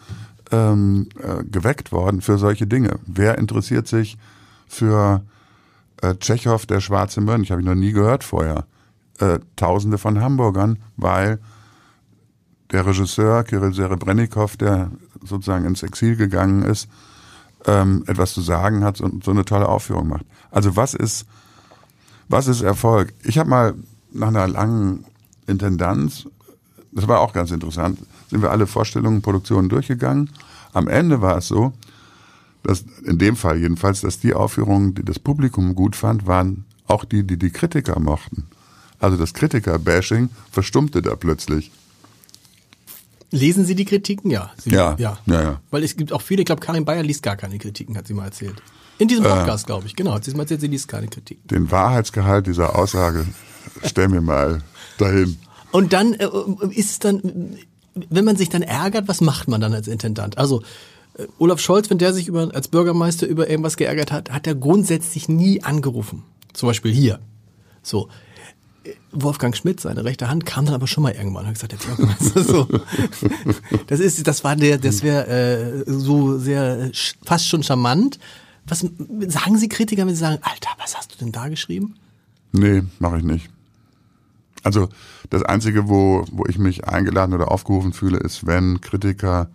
[0.51, 2.99] ähm, äh, geweckt worden für solche Dinge.
[3.05, 4.17] Wer interessiert sich
[4.67, 5.40] für äh,
[6.15, 7.51] Tschechow, der schwarze Mönch?
[7.51, 8.65] Habe ich noch nie gehört vorher.
[9.19, 11.39] Äh, Tausende von Hamburgern, weil
[12.71, 14.91] der Regisseur Kirill Serebrennikov, der
[15.23, 16.87] sozusagen ins Exil gegangen ist,
[17.65, 20.25] ähm, etwas zu sagen hat und so eine tolle Aufführung macht.
[20.49, 21.25] Also was ist,
[22.27, 23.13] was ist Erfolg?
[23.23, 23.73] Ich habe mal
[24.11, 25.05] nach einer langen
[25.47, 26.27] Intendanz,
[26.91, 27.99] das war auch ganz interessant,
[28.29, 30.29] sind wir alle Vorstellungen, Produktionen durchgegangen.
[30.73, 31.73] Am Ende war es so,
[32.64, 37.05] dass in dem Fall jedenfalls, dass die Aufführungen, die das Publikum gut fand, waren auch
[37.05, 38.47] die, die die Kritiker mochten.
[38.99, 41.72] Also das Kritiker-Bashing verstummte da plötzlich.
[43.32, 44.30] Lesen Sie die Kritiken?
[44.30, 44.51] Ja.
[44.57, 45.18] Sie, Ja, ja.
[45.26, 45.62] ja, ja.
[45.72, 48.14] Weil es gibt auch viele, ich glaube, Karin Bayer liest gar keine Kritiken, hat sie
[48.14, 48.62] mal erzählt.
[48.97, 50.14] In diesem Podcast, glaube ich, genau.
[50.14, 51.47] Hat sie mal erzählt, sie liest keine Kritiken.
[51.47, 53.26] Den Wahrheitsgehalt dieser Aussage
[53.84, 54.62] stell mir mal
[54.97, 55.38] dahin.
[55.72, 56.28] Und dann äh,
[56.72, 57.57] ist es dann,
[58.09, 60.38] wenn man sich dann ärgert, was macht man dann als Intendant?
[60.38, 60.66] Also äh,
[61.39, 65.28] Olaf Scholz, wenn der sich über, als Bürgermeister über irgendwas geärgert hat, hat er grundsätzlich
[65.30, 66.24] nie angerufen.
[66.53, 67.20] Zum Beispiel hier.
[67.84, 68.07] So.
[68.84, 71.74] Äh, Wolfgang Schmidt, seine rechte Hand, kam dann aber schon mal irgendwann und hat gesagt,
[71.74, 72.68] der Bürgermeister, so.
[73.88, 76.91] Das ist, das war der, das wäre äh, so sehr, äh,
[77.24, 78.20] fast schon charmant.
[78.66, 78.86] Was
[79.28, 81.95] sagen Sie Kritiker, wenn Sie sagen, Alter, was hast du denn da geschrieben?
[82.53, 83.49] Nee, mache ich nicht.
[84.64, 84.89] Also
[85.30, 89.49] das Einzige, wo, wo ich mich eingeladen oder aufgerufen fühle, ist, wenn Kritiker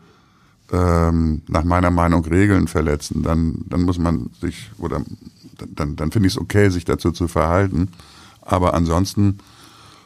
[0.72, 5.02] ähm, nach meiner Meinung Regeln verletzen, dann, dann muss man sich, oder
[5.74, 7.88] dann, dann finde ich es okay, sich dazu zu verhalten.
[8.42, 9.38] Aber ansonsten,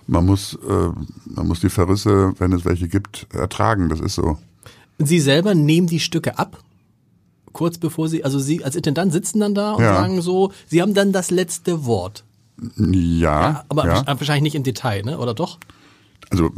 [0.07, 0.89] man muss, äh,
[1.27, 3.89] man muss die Verrisse, wenn es welche gibt, ertragen.
[3.89, 4.39] Das ist so.
[4.99, 6.63] Sie selber nehmen die Stücke ab,
[7.53, 9.95] kurz bevor Sie, also Sie als Intendant sitzen dann da und Ja.
[9.95, 12.25] sagen so, Sie haben dann das letzte Wort.
[12.77, 14.07] Ja, Aber ja.
[14.07, 15.19] wahrscheinlich nicht im Detail, ne?
[15.19, 15.59] Oder doch?
[16.29, 16.51] also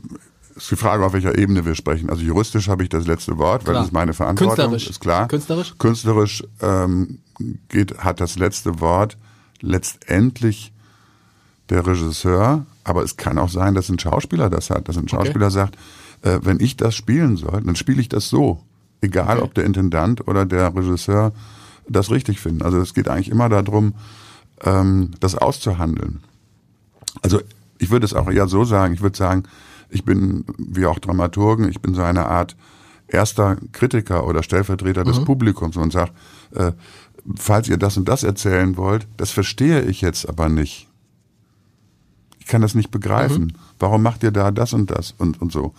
[0.56, 2.10] ist die Frage, auf welcher Ebene wir sprechen.
[2.10, 3.82] Also juristisch habe ich das letzte Wort, weil Klar.
[3.82, 4.90] das ist meine Verantwortung, Künstlerisch.
[4.90, 5.28] ist klar.
[5.28, 5.74] Künstlerisch?
[5.78, 7.18] Künstlerisch ähm,
[7.68, 9.16] geht, hat das letzte Wort
[9.60, 10.72] letztendlich
[11.68, 15.50] der Regisseur, aber es kann auch sein, dass ein Schauspieler das hat, dass ein Schauspieler
[15.50, 15.76] sagt,
[16.22, 18.60] äh, wenn ich das spielen soll, dann spiele ich das so.
[19.00, 19.44] Egal, Okay.
[19.44, 21.32] ob der Intendant oder der Regisseur
[21.88, 22.62] das richtig finden.
[22.62, 23.94] Also es geht eigentlich immer darum,
[24.64, 26.20] ähm, das auszuhandeln.
[27.22, 27.40] Also
[27.78, 29.44] ich würde es auch eher so sagen, ich würde sagen,
[29.92, 32.56] ich bin, wie auch Dramaturgen, ich bin so eine Art
[33.08, 36.12] erster Kritiker oder Stellvertreter des Publikums und sage,
[36.54, 36.72] äh,
[37.36, 40.88] falls ihr das und das erzählen wollt, das verstehe ich jetzt aber nicht.
[42.40, 43.56] Ich kann das nicht begreifen.
[43.78, 45.74] Warum macht ihr da das und das und, und so?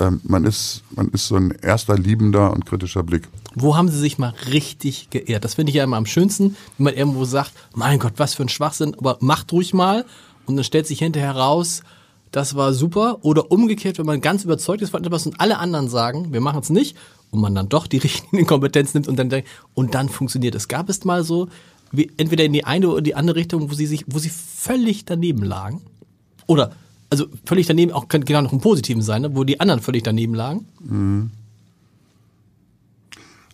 [0.00, 3.28] Ähm, man ist, man ist so ein erster liebender und kritischer Blick.
[3.54, 5.44] Wo haben Sie sich mal richtig geehrt?
[5.44, 8.42] Das finde ich ja immer am schönsten, wenn man irgendwo sagt, mein Gott, was für
[8.42, 10.04] ein Schwachsinn, aber macht ruhig mal
[10.46, 11.82] und dann stellt sich hinterher raus,
[12.30, 13.18] das war super.
[13.22, 16.60] Oder umgekehrt, wenn man ganz überzeugt ist von etwas und alle anderen sagen, wir machen
[16.60, 16.96] es nicht
[17.30, 20.68] und man dann doch die richtigen Kompetenz nimmt und dann denkt, und dann funktioniert es.
[20.68, 21.48] Gab es mal so,
[21.92, 25.04] wie, entweder in die eine oder die andere Richtung, wo sie sich, wo sie völlig
[25.04, 25.80] daneben lagen?
[26.46, 26.72] Oder,
[27.10, 29.34] also völlig daneben, auch kann genau noch im Positiven sein, ne?
[29.34, 31.32] wo die anderen völlig daneben lagen?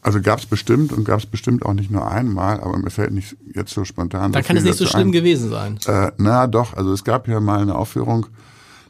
[0.02, 3.12] Also gab es bestimmt und gab es bestimmt auch nicht nur einmal, aber mir fällt
[3.12, 4.32] nicht jetzt so spontan.
[4.32, 5.12] Dann kann es nicht so schlimm ein.
[5.12, 5.78] gewesen sein.
[5.86, 8.26] Äh, na doch, also es gab ja mal eine Aufführung,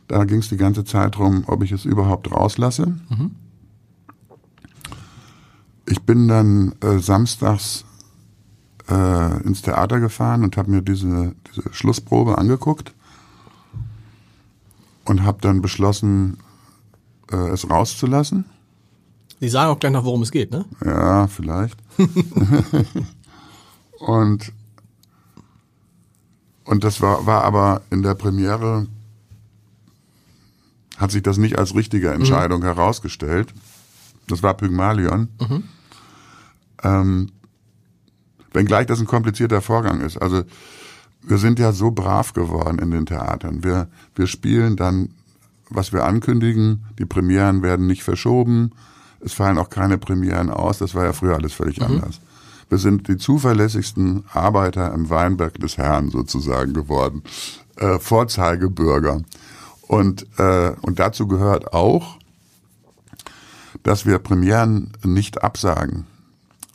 [0.09, 2.96] da ging es die ganze Zeit drum, ob ich es überhaupt rauslasse.
[5.86, 7.84] Ich bin dann äh, samstags
[8.88, 12.94] äh, ins Theater gefahren und habe mir diese, diese Schlussprobe angeguckt
[15.04, 16.38] und habe dann beschlossen,
[17.30, 18.44] äh, es rauszulassen.
[19.40, 20.64] Sie sagen auch gleich noch, worum es geht, ne?
[20.84, 21.78] Ja, vielleicht.
[23.98, 24.52] und
[26.64, 28.88] und das war, war aber in der Premiere
[30.99, 33.53] hat sich das nicht als richtige Entscheidung herausgestellt.
[34.28, 35.28] Das war Pygmalion.
[36.82, 37.30] Ähm,
[38.53, 40.16] wenngleich das ein komplizierter Vorgang ist.
[40.16, 40.42] Also
[41.22, 43.64] wir sind ja so brav geworden in den Theatern.
[43.64, 45.11] Wir, wir spielen dann,
[45.68, 46.84] was wir ankündigen.
[46.99, 48.72] Die Premieren werden nicht verschoben.
[49.20, 50.78] Es fallen auch keine Premieren aus.
[50.78, 51.86] Das war ja früher alles völlig mhm.
[51.86, 52.20] anders.
[52.68, 57.22] Wir sind die zuverlässigsten Arbeiter im Weinberg des Herrn sozusagen geworden.
[57.76, 59.22] Äh, Vorzeigebürger.
[59.89, 62.18] Und, äh, und dazu gehört auch,
[63.82, 66.07] dass wir Premieren nicht absagen.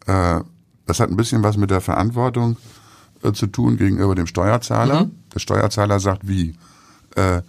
[0.06, 0.42] Äh,
[0.86, 2.58] das hat ein bisschen was mit der Verantwortung
[3.24, 5.06] äh, zu tun gegenüber dem Steuerzahler.
[5.06, 5.12] Mhm.
[5.34, 6.56] Der Steuerzahler sagt wie?
[7.16, 7.42] Äh,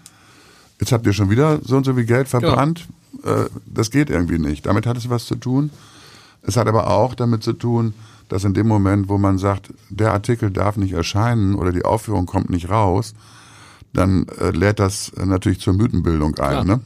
[0.80, 2.88] jetzt habt ihr schon wieder so und so viel Geld verbrannt.
[3.24, 3.44] Ja.
[3.44, 4.66] Äh, das geht irgendwie nicht.
[4.66, 5.70] Damit hat es was zu tun.
[6.42, 7.94] Es hat aber auch damit zu tun,
[8.28, 12.26] dass in dem Moment, wo man sagt, der Artikel darf nicht erscheinen oder die Aufführung
[12.26, 13.14] kommt nicht raus,
[13.92, 16.66] dann äh, lädt das natürlich zur Mythenbildung ein.
[16.66, 16.80] Ne?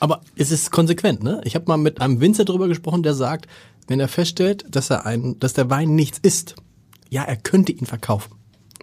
[0.00, 1.40] Aber es ist konsequent, ne?
[1.44, 3.46] Ich habe mal mit einem Winzer drüber gesprochen, der sagt,
[3.86, 6.56] wenn er feststellt, dass er ein, dass der Wein nichts ist,
[7.08, 8.32] ja, er könnte ihn verkaufen.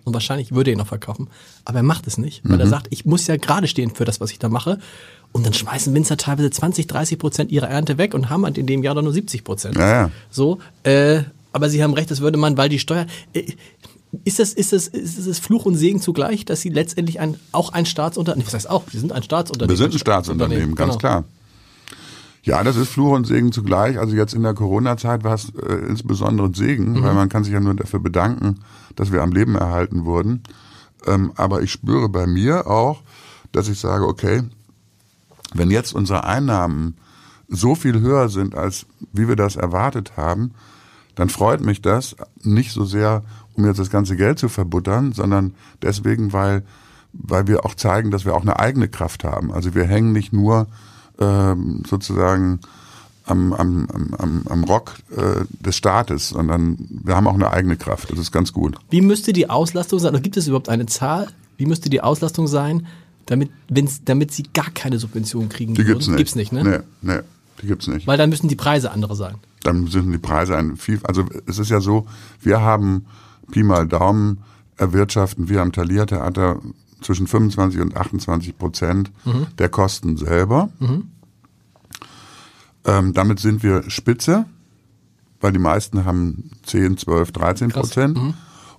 [0.05, 1.29] Und wahrscheinlich würde er ihn noch verkaufen.
[1.65, 2.61] Aber er macht es nicht, weil mhm.
[2.61, 4.79] er sagt, ich muss ja gerade stehen für das, was ich da mache.
[5.31, 8.65] Und dann schmeißen Winzer teilweise 20, 30 Prozent ihrer Ernte weg und haben halt in
[8.65, 9.75] dem Jahr dann nur 70 Prozent.
[9.77, 10.11] Ja, ja.
[10.29, 13.05] So, äh, aber Sie haben recht, das würde man, weil die Steuer.
[13.33, 13.53] Äh,
[14.23, 17.73] ist das, ist das, ist das Fluch und Segen zugleich, dass Sie letztendlich ein, auch
[17.73, 19.77] ein Staatsunternehmen, was heißt auch, Sie sind ein Staatsunternehmen.
[19.77, 20.99] Wir sind ein Staatsunternehmen, ganz genau.
[20.99, 21.23] klar.
[22.43, 23.99] Ja, das ist Fluch und Segen zugleich.
[23.99, 27.03] Also jetzt in der Corona-Zeit war es äh, insbesondere ein Segen, mhm.
[27.03, 28.61] weil man kann sich ja nur dafür bedanken,
[28.95, 30.43] dass wir am Leben erhalten wurden.
[31.05, 33.01] Ähm, aber ich spüre bei mir auch,
[33.51, 34.43] dass ich sage, okay,
[35.53, 36.97] wenn jetzt unsere Einnahmen
[37.47, 40.51] so viel höher sind, als wie wir das erwartet haben,
[41.19, 43.23] dann freut mich das nicht so sehr,
[43.55, 46.63] um jetzt das ganze Geld zu verbuttern, sondern deswegen, weil,
[47.11, 49.51] weil wir auch zeigen, dass wir auch eine eigene Kraft haben.
[49.51, 50.67] Also wir hängen nicht nur
[51.19, 52.61] ähm, sozusagen
[53.25, 58.09] am, am, am, am Rock äh, des Staates, sondern wir haben auch eine eigene Kraft.
[58.11, 58.77] Das ist ganz gut.
[58.89, 60.13] Wie müsste die Auslastung sein?
[60.13, 61.27] Oder gibt es überhaupt eine Zahl?
[61.57, 62.87] Wie müsste die Auslastung sein,
[63.25, 66.17] damit, wenn's, damit sie gar keine Subventionen kriegen Die gibt's nicht.
[66.17, 66.63] Gibt's nicht, ne?
[66.63, 67.19] Nee, nee,
[67.61, 68.07] die gibt's nicht.
[68.07, 69.35] Weil dann müssen die Preise andere sein.
[69.63, 72.07] Dann müssen die Preise ein viel, also es ist ja so,
[72.41, 73.05] wir haben
[73.51, 74.43] Pi mal Daumen
[74.77, 76.59] erwirtschaften wir am Thalia Theater
[77.01, 79.47] zwischen 25 und 28 Prozent mhm.
[79.57, 80.69] der Kosten selber.
[80.79, 81.11] Mhm.
[82.85, 84.45] Ähm, damit sind wir Spitze,
[85.41, 88.17] weil die meisten haben 10, 12, 13 Prozent.
[88.17, 88.33] Mhm.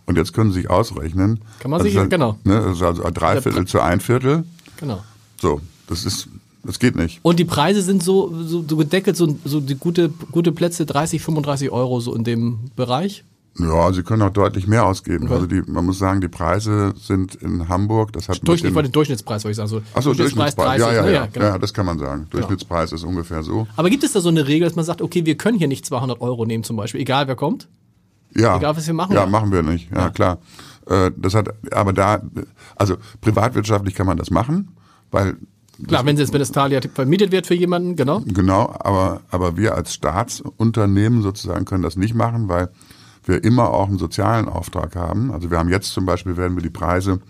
[0.07, 1.41] Und jetzt können Sie sich ausrechnen.
[1.61, 2.37] Kann man sich, halt, genau.
[2.45, 4.45] Ne, also, also drei Viertel zu ein Viertel.
[4.79, 5.05] Genau.
[5.41, 6.29] So, das ist,
[6.63, 7.21] das geht nicht.
[7.23, 11.23] Und die Preise sind so, so, so gedeckelt, so, so die gute, gute Plätze 30,
[11.23, 13.25] 35 Euro so in dem Bereich.
[13.59, 15.25] Ja, sie können auch deutlich mehr ausgeben.
[15.25, 15.35] Okay.
[15.35, 18.93] Also die, man muss sagen, die Preise sind in Hamburg, das hat Durch, den, den
[18.93, 19.69] Durchschnittspreis, wollte ich sagen.
[19.69, 21.13] So, Achso, Durchschnittspreis, Durchschnittspreis 30, ja, ja, ne?
[21.13, 21.47] ja, genau.
[21.47, 22.27] ja, das kann man sagen.
[22.31, 22.31] Genau.
[22.31, 23.67] Durchschnittspreis ist ungefähr so.
[23.77, 25.85] Aber gibt es da so eine Regel, dass man sagt, okay, wir können hier nicht
[25.85, 27.69] 200 Euro nehmen zum Beispiel, egal wer kommt?
[28.37, 28.57] Ja.
[28.57, 29.15] Egal, was wir machen?
[29.15, 29.91] Ja, machen wir nicht.
[29.91, 30.39] Ja, ja, klar.
[30.87, 32.23] Äh, das hat, aber da,
[32.77, 34.77] also privatwirtschaftlich kann man das machen,
[35.11, 35.37] weil
[35.87, 38.23] Klar, wenn, es, das Thalia vermietet wird für jemanden, genau.
[38.27, 42.69] Genau, aber, aber wir als Staatsunternehmen sozusagen können das nicht machen, weil
[43.25, 45.31] wir immer auch einen sozialen Auftrag haben.
[45.33, 47.21] Also wir haben jetzt zum Beispiel, werden wir die Preise,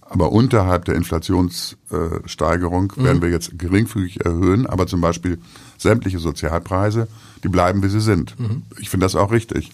[0.00, 3.04] aber unterhalb der Inflationssteigerung mhm.
[3.04, 5.38] werden wir jetzt geringfügig erhöhen, aber zum Beispiel
[5.78, 7.06] sämtliche Sozialpreise,
[7.44, 8.38] die bleiben, wie sie sind.
[8.38, 8.62] Mhm.
[8.78, 9.70] Ich finde das auch richtig.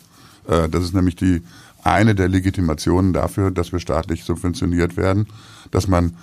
[0.47, 1.43] Äh, das ist nämlich die
[1.83, 5.27] eine der Legitimationen dafür, dass wir staatlich subventioniert werden,
[5.71, 6.17] dass man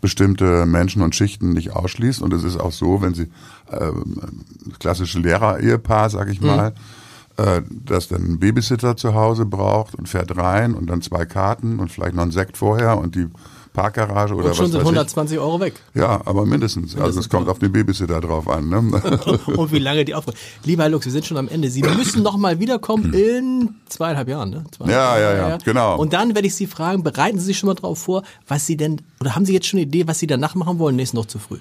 [0.00, 2.22] bestimmte Menschen und Schichten nicht ausschließt.
[2.22, 3.28] Und es ist auch so, wenn sie
[3.70, 3.92] äh,
[4.78, 6.46] klassische Lehrer-Ehepaar, sag ich mhm.
[6.46, 6.74] mal, mhm
[7.38, 11.78] äh, das dann einen Babysitter zu Hause braucht und fährt rein und dann zwei Karten
[11.78, 13.28] und vielleicht noch einen Sekt vorher und die
[13.78, 15.40] Parkgarage oder und schon was sind 120 ich.
[15.40, 15.74] Euro weg.
[15.94, 16.94] Ja, aber mindestens.
[16.94, 18.68] mindestens also es kommt auf den Babysitter drauf an.
[18.68, 18.78] Ne?
[19.46, 20.36] und wie lange die Aufgabe.
[20.64, 21.70] Lieber Herr Lux, wir sind schon am Ende.
[21.70, 24.50] Sie müssen noch mal wiederkommen in zweieinhalb Jahren.
[24.50, 24.64] Ne?
[24.72, 25.96] Zweieinhalb ja, ja, ja, genau.
[25.96, 28.76] Und dann werde ich Sie fragen, bereiten Sie sich schon mal drauf vor, was Sie
[28.76, 30.96] denn, oder haben Sie jetzt schon eine Idee, was Sie danach machen wollen?
[30.96, 31.58] Nee, ist noch zu früh.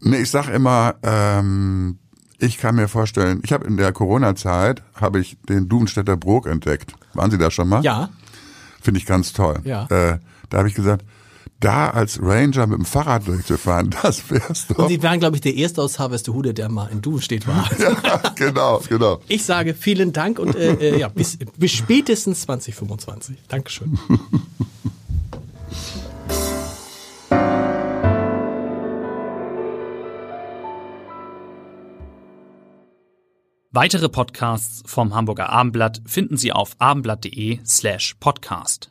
[0.00, 1.98] Nee, ich sag immer, ähm,
[2.38, 6.92] ich kann mir vorstellen, ich habe in der Corona-Zeit habe ich den Dudenstädter Brok entdeckt.
[7.14, 7.82] Waren Sie da schon mal?
[7.82, 8.10] Ja.
[8.80, 9.60] Finde ich ganz toll.
[9.64, 9.86] Ja.
[9.86, 10.18] Äh,
[10.50, 11.04] da habe ich gesagt,
[11.60, 14.78] da als Ranger mit dem Fahrrad durchzufahren, das wär's doch.
[14.78, 17.68] Und Sie waren, glaube ich, der Erste aus Harvesterhude, der mal in Dudenstedt war.
[17.78, 19.20] ja, genau, genau.
[19.28, 23.36] Ich sage vielen Dank und äh, äh ja, bis, bis spätestens 2025.
[23.48, 23.98] Dankeschön.
[33.70, 38.90] Weitere Podcasts vom Hamburger Abendblatt finden Sie auf abendblatt.de slash podcast.